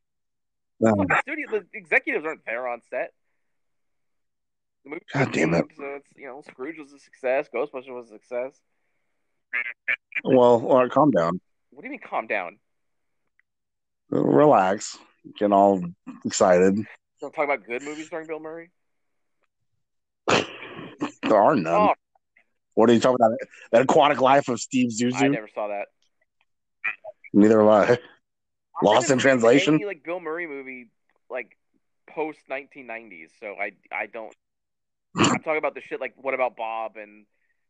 The 0.81 1.18
studio, 1.22 1.50
the 1.50 1.64
executives 1.72 2.27
aren't 2.27 2.44
there 2.44 2.68
on 2.68 2.81
set. 2.90 3.12
The 4.85 4.90
movie 4.90 5.03
God 5.12 5.33
damn 5.33 5.55
it. 5.55 5.64
So 5.77 5.85
it's 5.96 6.09
you 6.16 6.27
know, 6.27 6.42
Scrooge 6.46 6.79
was 6.79 6.92
a 6.92 6.98
success. 6.98 7.48
Ghostbusters 7.55 7.94
was 7.94 8.11
a 8.11 8.18
success. 8.18 8.61
well, 10.22 10.88
calm 10.90 11.11
down, 11.11 11.40
What 11.70 11.83
do 11.83 11.87
you 11.87 11.90
mean, 11.92 12.00
calm 12.00 12.27
down? 12.27 12.59
relax, 14.11 14.98
getting 15.38 15.53
all 15.55 15.83
excited. 16.24 16.79
So 17.18 17.31
talk 17.31 17.44
about 17.44 17.64
good 17.66 17.83
movies 17.83 18.07
starring 18.07 18.27
Bill 18.27 18.40
Murray. 18.40 18.70
There 21.22 21.37
are 21.42 21.57
none. 21.57 21.74
Oh, 21.74 21.94
What 22.74 22.90
are 22.90 22.92
you 22.92 23.00
talking 23.00 23.16
about? 23.16 23.33
That 23.72 23.83
Aquatic 23.83 24.20
Life 24.20 24.48
of 24.48 24.61
Steve 24.61 24.90
I 25.14 25.29
never 25.29 25.48
saw 25.55 25.68
that. 25.68 25.87
Neither 27.33 27.61
have 27.61 27.68
I. 27.68 27.92
I'm 27.92 27.98
Lost 28.83 28.96
in 28.96 29.03
to 29.03 29.07
think 29.09 29.18
of 29.18 29.22
Translation? 29.22 29.74
Any, 29.74 29.85
like 29.85 30.05
Bill 30.05 30.20
Murray 30.20 30.46
movie, 30.46 30.88
like 31.31 31.57
post 32.09 32.38
1990s. 32.50 33.31
So 33.40 33.55
I 33.59 33.72
I 33.92 34.07
don't. 34.07 34.35
I'm 35.16 35.40
talking 35.40 35.59
about 35.59 35.74
the 35.74 35.81
shit 35.81 36.00
like 36.00 36.14
What 36.16 36.35
About 36.35 36.57
Bob 36.57 36.96
and 36.96 37.27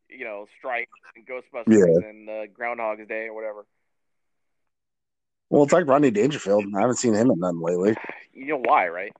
you 0.08 0.24
know 0.24 0.46
Strike 0.58 0.88
and 1.16 1.26
Ghostbusters 1.26 1.66
Yeah. 2.02 2.08
and 2.08 2.28
uh, 2.28 2.46
Groundhog's 2.52 3.06
Day 3.06 3.26
or 3.26 3.34
whatever. 3.34 3.66
Well, 5.54 5.62
it's 5.62 5.72
like 5.72 5.86
Rodney 5.86 6.10
Dangerfield. 6.10 6.64
I 6.74 6.80
haven't 6.80 6.96
seen 6.96 7.14
him 7.14 7.30
in 7.30 7.38
none 7.38 7.60
lately. 7.60 7.94
You 8.32 8.46
know 8.46 8.62
why, 8.64 8.88
right? 8.88 9.12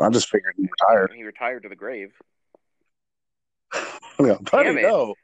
I 0.00 0.08
just 0.10 0.28
figured 0.28 0.54
he 0.56 0.68
retired. 0.70 1.10
He 1.16 1.24
retired 1.24 1.64
to 1.64 1.68
the 1.68 1.74
grave. 1.74 2.12
Yeah, 4.18 4.36
buddy, 4.50 4.72
no. 4.80 5.14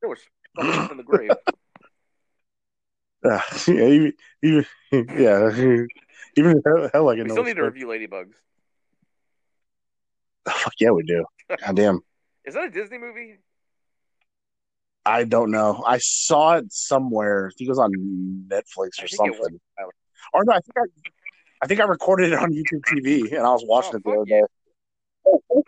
There 0.00 0.08
was 0.08 0.18
something 0.58 0.90
in 0.90 0.96
the 0.96 1.04
grave. 1.04 1.30
Uh, 3.22 3.40
yeah, 3.68 3.86
even, 3.86 4.12
even, 4.42 4.66
yeah, 4.92 5.86
even 6.36 6.62
hell, 6.66 6.90
hell 6.92 7.04
like 7.04 7.18
it 7.18 7.24
We 7.24 7.30
still 7.30 7.44
need 7.44 7.54
to 7.54 7.62
review 7.62 7.86
Ladybugs. 7.86 8.32
Fuck 10.48 10.72
yeah, 10.80 10.90
we 10.90 11.04
do. 11.04 11.24
God 11.64 11.76
damn. 11.76 12.00
Is 12.44 12.54
that 12.54 12.64
a 12.64 12.70
Disney 12.70 12.98
movie? 12.98 13.36
I 15.08 15.24
don't 15.24 15.50
know. 15.50 15.82
I 15.86 15.96
saw 15.98 16.56
it 16.56 16.70
somewhere. 16.70 17.46
I 17.46 17.50
think 17.56 17.68
it 17.68 17.70
was 17.70 17.78
on 17.78 17.92
Netflix 18.46 19.02
or 19.02 19.08
think 19.08 19.12
it 19.12 19.30
was. 19.30 19.38
something. 19.38 19.60
Or 20.34 20.44
no, 20.44 20.52
I 20.52 20.60
think 20.60 20.76
I, 20.76 21.10
I 21.62 21.66
think 21.66 21.80
I 21.80 21.84
recorded 21.84 22.32
it 22.32 22.38
on 22.38 22.52
YouTube 22.52 22.82
TV 22.86 23.32
and 23.32 23.38
I 23.46 23.50
was 23.50 23.64
watching 23.66 23.94
Oh, 23.94 23.96
it 23.96 24.04
the 24.04 24.10
other 24.10 24.24
day. 24.26 24.42
Oh. 25.26 25.64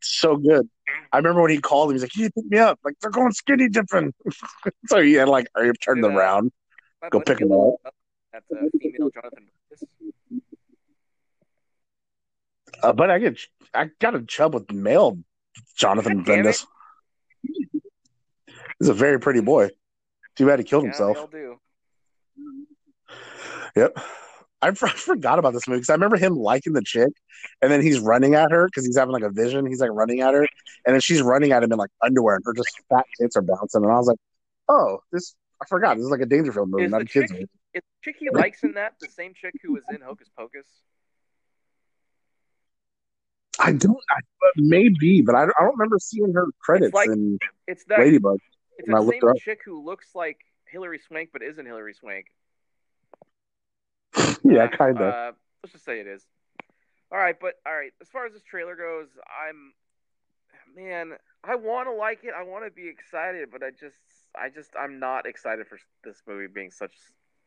So 0.00 0.36
good. 0.36 0.68
I 1.12 1.16
remember 1.16 1.42
when 1.42 1.50
he 1.50 1.58
called 1.58 1.90
him. 1.90 1.96
He's 1.96 2.02
like, 2.02 2.14
"You 2.14 2.30
pick 2.30 2.44
me 2.46 2.58
up." 2.58 2.78
Like 2.84 2.94
they're 3.00 3.10
going 3.10 3.32
skinny 3.32 3.68
dipping. 3.68 4.14
so 4.86 5.02
he 5.02 5.14
had 5.14 5.28
like, 5.28 5.48
"Are 5.56 5.72
turned 5.74 6.02
Did, 6.02 6.12
uh, 6.12 6.16
around?" 6.16 6.52
Go 7.10 7.20
pick 7.20 7.40
him 7.40 7.50
up. 7.50 7.74
That's 8.32 8.46
a 8.52 8.78
female 8.78 9.10
Jonathan. 9.10 9.48
Uh, 12.82 12.92
but 12.92 13.10
I 13.10 13.18
get, 13.18 13.40
I 13.74 13.90
got 13.98 14.14
a 14.14 14.22
chub 14.22 14.54
with 14.54 14.70
male 14.70 15.18
Jonathan 15.76 16.18
God. 16.18 16.26
Brandis. 16.26 16.66
He's 18.78 18.88
a 18.88 18.94
very 18.94 19.18
pretty 19.20 19.40
boy. 19.40 19.70
Too 20.36 20.46
bad 20.46 20.58
he 20.58 20.64
killed 20.64 20.84
Yeah, 20.84 20.90
himself. 20.90 21.30
they 21.32 21.46
all 21.46 21.56
do. 21.56 21.60
Yep. 23.76 23.98
I, 24.60 24.68
f- 24.68 24.82
I 24.82 24.88
forgot 24.88 25.38
about 25.38 25.52
this 25.52 25.68
movie 25.68 25.78
because 25.78 25.90
I 25.90 25.94
remember 25.94 26.16
him 26.16 26.34
liking 26.34 26.72
the 26.72 26.82
chick, 26.82 27.10
and 27.62 27.70
then 27.70 27.80
he's 27.80 28.00
running 28.00 28.34
at 28.34 28.50
her 28.50 28.66
because 28.66 28.84
he's 28.84 28.96
having 28.96 29.12
like 29.12 29.22
a 29.22 29.30
vision. 29.30 29.66
He's 29.66 29.80
like 29.80 29.90
running 29.92 30.20
at 30.20 30.34
her, 30.34 30.42
and 30.84 30.94
then 30.94 31.00
she's 31.00 31.22
running 31.22 31.52
at 31.52 31.62
him 31.62 31.70
in 31.72 31.78
like 31.78 31.90
underwear, 32.02 32.34
and 32.36 32.44
her 32.44 32.52
just 32.54 32.68
fat 32.88 33.04
tits 33.20 33.36
are 33.36 33.42
bouncing. 33.42 33.84
And 33.84 33.92
I 33.92 33.96
was 33.96 34.08
like, 34.08 34.18
"Oh, 34.68 34.98
this 35.12 35.36
I 35.62 35.66
forgot. 35.66 35.96
This 35.96 36.04
is 36.04 36.10
like 36.10 36.20
a 36.22 36.26
Dangerfield 36.26 36.68
movie, 36.70 36.84
Is 36.84 36.90
not 36.90 37.02
a 37.02 37.04
kids 37.04 37.30
chick- 37.30 37.30
movie." 37.32 37.42
Is 37.74 37.82
the 37.82 38.10
chick 38.10 38.16
he 38.18 38.30
likes 38.30 38.64
in 38.64 38.72
that 38.74 38.94
the 39.00 39.08
same 39.08 39.32
chick 39.34 39.54
who 39.62 39.74
was 39.74 39.84
in 39.90 40.00
Hocus 40.00 40.28
Pocus? 40.36 40.66
I 43.60 43.72
don't. 43.72 43.96
I, 44.10 44.20
maybe, 44.56 45.22
but 45.22 45.34
I, 45.34 45.42
I 45.44 45.46
don't 45.60 45.72
remember 45.78 45.98
seeing 46.00 46.32
her 46.32 46.46
credits 46.60 46.94
like- 46.94 47.08
in 47.10 47.38
It's 47.66 47.84
that. 47.84 47.98
Ladybug. 48.00 48.38
It's 48.78 48.88
the 48.88 49.10
same 49.10 49.32
chick 49.38 49.60
who 49.64 49.84
looks 49.84 50.14
like 50.14 50.38
Hilary 50.66 51.00
Swank 51.06 51.30
but 51.32 51.42
isn't 51.42 51.64
Hilary 51.64 51.94
Swank. 51.94 52.26
yeah, 54.44 54.68
kind 54.68 55.00
of. 55.00 55.14
Uh, 55.14 55.32
let's 55.62 55.72
just 55.72 55.84
say 55.84 56.00
it 56.00 56.06
is. 56.06 56.24
All 57.10 57.18
right, 57.18 57.36
but 57.40 57.54
all 57.66 57.74
right. 57.74 57.92
As 58.00 58.08
far 58.08 58.26
as 58.26 58.32
this 58.32 58.42
trailer 58.42 58.76
goes, 58.76 59.08
I'm 59.26 59.72
man. 60.76 61.12
I 61.44 61.54
want 61.54 61.88
to 61.88 61.92
like 61.92 62.24
it. 62.24 62.32
I 62.36 62.42
want 62.42 62.64
to 62.64 62.70
be 62.70 62.88
excited, 62.88 63.48
but 63.50 63.62
I 63.62 63.70
just, 63.70 63.96
I 64.36 64.48
just, 64.48 64.70
I'm 64.78 64.98
not 64.98 65.26
excited 65.26 65.66
for 65.66 65.78
this 66.04 66.20
movie 66.26 66.48
being 66.52 66.70
such 66.70 66.92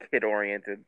kid 0.10 0.24
oriented. 0.24 0.84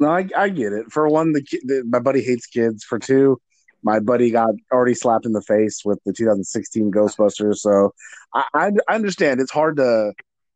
no, 0.00 0.08
I, 0.08 0.28
I 0.36 0.48
get 0.48 0.72
it. 0.72 0.90
For 0.90 1.08
one, 1.08 1.32
the, 1.32 1.42
the 1.64 1.84
my 1.86 1.98
buddy 1.98 2.22
hates 2.22 2.46
kids. 2.46 2.84
For 2.84 2.98
two, 2.98 3.40
my 3.82 3.98
buddy 3.98 4.30
got 4.30 4.50
already 4.72 4.94
slapped 4.94 5.26
in 5.26 5.32
the 5.32 5.42
face 5.42 5.82
with 5.84 5.98
the 6.04 6.12
2016 6.12 6.90
Ghostbusters. 6.90 7.56
So 7.56 7.92
I, 8.34 8.44
I, 8.54 8.70
I 8.88 8.94
understand 8.94 9.40
it's 9.40 9.50
hard 9.50 9.76
to 9.76 10.12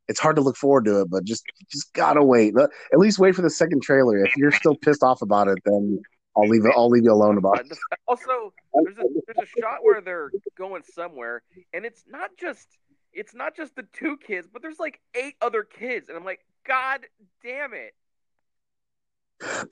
it's 0.08 0.20
hard 0.20 0.36
to 0.36 0.42
look 0.42 0.56
forward 0.56 0.84
to 0.84 1.00
it, 1.00 1.10
but 1.10 1.24
just 1.24 1.44
just 1.70 1.92
gotta 1.92 2.22
wait. 2.22 2.54
At 2.58 2.98
least 2.98 3.18
wait 3.18 3.34
for 3.34 3.42
the 3.42 3.50
second 3.50 3.82
trailer. 3.82 4.24
If 4.24 4.36
you're 4.36 4.52
still 4.52 4.76
pissed 4.76 5.02
off 5.02 5.22
about 5.22 5.48
it, 5.48 5.58
then 5.64 6.00
I'll 6.36 6.48
leave 6.48 6.64
it. 6.64 6.72
I'll 6.76 6.88
leave 6.88 7.04
you 7.04 7.12
alone 7.12 7.38
about 7.38 7.60
it. 7.60 7.66
also, 8.06 8.52
there's 8.84 8.98
a 8.98 9.02
there's 9.26 9.48
a 9.48 9.60
shot 9.60 9.78
where 9.82 10.00
they're 10.00 10.30
going 10.56 10.82
somewhere, 10.94 11.42
and 11.72 11.84
it's 11.84 12.04
not 12.08 12.30
just 12.38 12.68
it's 13.12 13.34
not 13.34 13.56
just 13.56 13.74
the 13.74 13.86
two 13.92 14.16
kids, 14.18 14.48
but 14.52 14.62
there's 14.62 14.78
like 14.78 15.00
eight 15.14 15.34
other 15.40 15.64
kids, 15.64 16.08
and 16.08 16.16
I'm 16.16 16.24
like, 16.24 16.40
God 16.66 17.00
damn 17.42 17.72
it! 17.72 17.94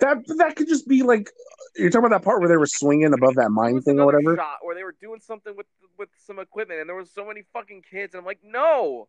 That 0.00 0.18
that 0.38 0.57
could 0.57 0.68
just 0.68 0.87
be 0.87 1.03
like 1.03 1.31
you're 1.77 1.90
talking 1.90 2.07
about 2.07 2.18
that 2.20 2.24
part 2.24 2.40
where 2.40 2.48
they 2.48 2.57
were 2.57 2.66
swinging 2.66 3.12
above 3.14 3.35
that 3.37 3.50
mine 3.50 3.81
thing 3.81 3.98
or 3.98 4.07
whatever. 4.07 4.37
shot 4.37 4.59
where 4.62 4.74
they 4.74 4.85
were 4.85 4.94
doing 5.00 5.20
something 5.20 5.57
with 5.57 5.66
with 5.98 6.09
some 6.27 6.38
equipment, 6.38 6.81
and 6.81 6.88
there 6.88 6.96
was 6.96 7.11
so 7.11 7.27
many 7.27 7.42
fucking 7.53 7.83
kids, 7.90 8.14
and 8.14 8.20
I'm 8.20 8.27
like, 8.27 8.40
no, 8.44 9.09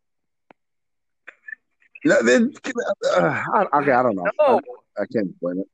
No, 2.06 2.22
then, 2.22 2.54
uh, 2.66 3.44
I, 3.54 3.66
okay, 3.82 3.92
I 3.92 4.04
don't 4.04 4.16
know. 4.16 4.28
no. 4.40 4.62
I, 4.98 5.02
I 5.02 5.06
can't 5.12 5.30
explain 5.30 5.60
it. 5.60 5.68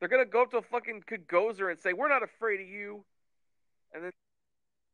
They're 0.00 0.08
gonna 0.08 0.24
go 0.26 0.42
up 0.42 0.50
to 0.50 0.58
a 0.58 0.62
fucking 0.62 1.04
Gozer 1.28 1.70
and 1.70 1.80
say, 1.80 1.92
"We're 1.92 2.08
not 2.08 2.22
afraid 2.24 2.60
of 2.60 2.66
you," 2.66 3.04
and 3.94 4.04
then 4.04 4.12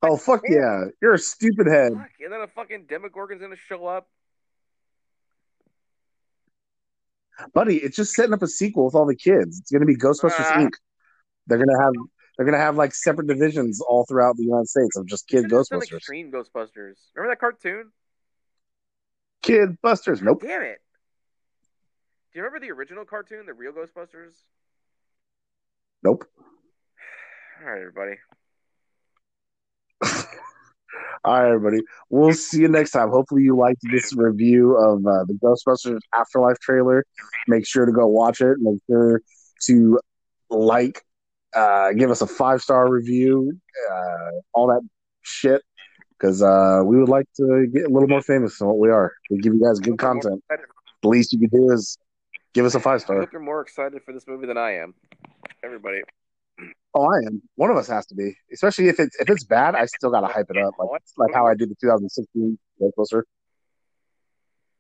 Oh 0.02 0.16
fuck 0.16 0.42
yeah! 0.48 0.84
You're 1.02 1.14
a 1.14 1.18
stupid 1.18 1.66
head. 1.66 1.92
fuck, 1.94 2.10
and 2.20 2.32
then 2.32 2.42
a 2.42 2.46
fucking 2.46 2.84
Demogorgon's 2.84 3.40
gonna 3.40 3.56
show 3.56 3.86
up. 3.86 4.06
Buddy. 7.54 7.76
It's 7.76 7.96
just 7.96 8.14
setting 8.14 8.32
up 8.32 8.42
a 8.42 8.46
sequel 8.48 8.84
with 8.84 8.94
all 8.94 9.06
the 9.06 9.16
kids. 9.16 9.58
It's 9.60 9.70
going 9.70 9.80
to 9.80 9.86
be 9.86 9.96
Ghostbusters 9.96 10.34
Ah. 10.38 10.58
Inc. 10.58 10.72
They're 11.46 11.58
going 11.58 11.68
to 11.68 11.82
have 11.82 11.92
they're 12.36 12.46
going 12.46 12.58
to 12.58 12.64
have 12.64 12.76
like 12.76 12.94
separate 12.94 13.26
divisions 13.26 13.80
all 13.80 14.04
throughout 14.06 14.36
the 14.36 14.44
United 14.44 14.68
States 14.68 14.96
of 14.96 15.06
just 15.06 15.26
kid 15.26 15.42
Should've 15.42 15.50
just 15.50 15.70
done 15.70 15.80
Ghostbusters. 15.80 15.96
Extreme 15.96 16.30
Ghostbusters. 16.32 16.94
Remember 17.14 17.32
that 17.32 17.40
cartoon? 17.40 17.90
Kid 19.42 19.80
Busters. 19.82 20.22
Nope. 20.22 20.42
Damn 20.42 20.62
it! 20.62 20.78
Do 22.32 22.38
you 22.38 22.44
remember 22.44 22.64
the 22.64 22.72
original 22.72 23.04
cartoon, 23.04 23.46
the 23.46 23.54
real 23.54 23.72
Ghostbusters? 23.72 24.32
Nope. 26.02 26.24
All 27.60 27.70
right, 27.70 27.80
everybody. 27.80 28.16
All 31.24 31.40
right, 31.40 31.52
everybody. 31.52 31.82
We'll 32.10 32.32
see 32.32 32.60
you 32.60 32.68
next 32.68 32.92
time. 32.92 33.10
Hopefully, 33.10 33.42
you 33.42 33.56
liked 33.56 33.80
this 33.90 34.14
review 34.16 34.76
of 34.76 35.06
uh, 35.06 35.24
the 35.24 35.34
Ghostbusters 35.34 36.00
Afterlife 36.14 36.58
trailer. 36.60 37.04
Make 37.46 37.66
sure 37.66 37.86
to 37.86 37.92
go 37.92 38.06
watch 38.06 38.40
it. 38.40 38.58
Make 38.60 38.80
sure 38.88 39.22
to 39.62 39.98
like, 40.50 41.02
uh, 41.54 41.92
give 41.92 42.10
us 42.10 42.20
a 42.20 42.26
five 42.26 42.62
star 42.62 42.90
review, 42.90 43.58
uh, 43.90 44.30
all 44.52 44.68
that 44.68 44.80
shit. 45.22 45.62
Because 46.18 46.42
uh, 46.42 46.82
we 46.84 46.98
would 46.98 47.08
like 47.08 47.26
to 47.36 47.68
get 47.72 47.84
a 47.84 47.88
little 47.88 48.08
more 48.08 48.22
famous 48.22 48.58
than 48.58 48.68
what 48.68 48.78
we 48.78 48.90
are. 48.90 49.12
We 49.30 49.38
give 49.38 49.54
you 49.54 49.62
guys 49.64 49.78
good 49.78 49.98
content. 49.98 50.42
The 51.02 51.08
least 51.08 51.32
you 51.32 51.38
can 51.38 51.48
do 51.48 51.70
is 51.70 51.96
give 52.54 52.66
us 52.66 52.74
a 52.74 52.80
five 52.80 53.00
I 53.02 53.04
star. 53.04 53.20
hope 53.20 53.32
you're 53.32 53.40
more 53.40 53.60
excited 53.60 54.02
for 54.02 54.12
this 54.12 54.26
movie 54.26 54.46
than 54.46 54.56
I 54.56 54.78
am. 54.78 54.94
Everybody. 55.62 56.02
Oh, 56.94 57.04
I 57.04 57.18
am. 57.26 57.42
One 57.56 57.70
of 57.70 57.76
us 57.76 57.86
has 57.88 58.06
to 58.06 58.14
be, 58.14 58.34
especially 58.52 58.88
if 58.88 58.98
it's 58.98 59.14
if 59.20 59.28
it's 59.30 59.44
bad. 59.44 59.74
I 59.74 59.86
still 59.86 60.10
gotta 60.10 60.26
hype 60.26 60.46
it 60.50 60.56
up, 60.56 60.74
like 60.78 61.02
like 61.16 61.34
how 61.34 61.46
I 61.46 61.54
did 61.54 61.70
the 61.70 61.76
2016 61.80 62.58
Ghostbuster. 62.80 63.22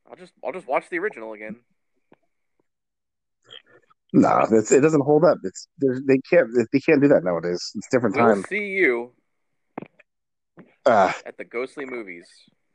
I'll 0.08 0.16
just 0.16 0.32
I'll 0.44 0.52
just 0.52 0.66
watch 0.66 0.88
the 0.90 0.98
original 0.98 1.32
again. 1.34 1.56
No, 4.14 4.46
it's, 4.50 4.72
it 4.72 4.80
doesn't 4.80 5.02
hold 5.02 5.22
up. 5.24 5.36
It's 5.44 5.68
they 5.78 6.18
can't 6.30 6.48
they 6.72 6.80
can't 6.80 7.02
do 7.02 7.08
that 7.08 7.22
nowadays. 7.24 7.72
It's 7.74 7.88
different 7.90 8.16
We'll 8.16 8.26
time. 8.36 8.44
see 8.48 8.68
you 8.68 9.12
Uh, 10.86 11.12
at 11.26 11.36
the 11.36 11.44
ghostly 11.44 11.84
movies. 11.84 12.26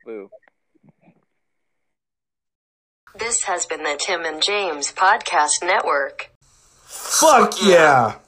Boo. 0.06 0.30
This 3.18 3.42
has 3.44 3.66
been 3.66 3.82
the 3.82 3.96
Tim 3.98 4.24
and 4.24 4.40
James 4.40 4.92
Podcast 4.92 5.62
Network. 5.62 6.30
Fuck 6.84 7.54
yeah. 7.62 8.16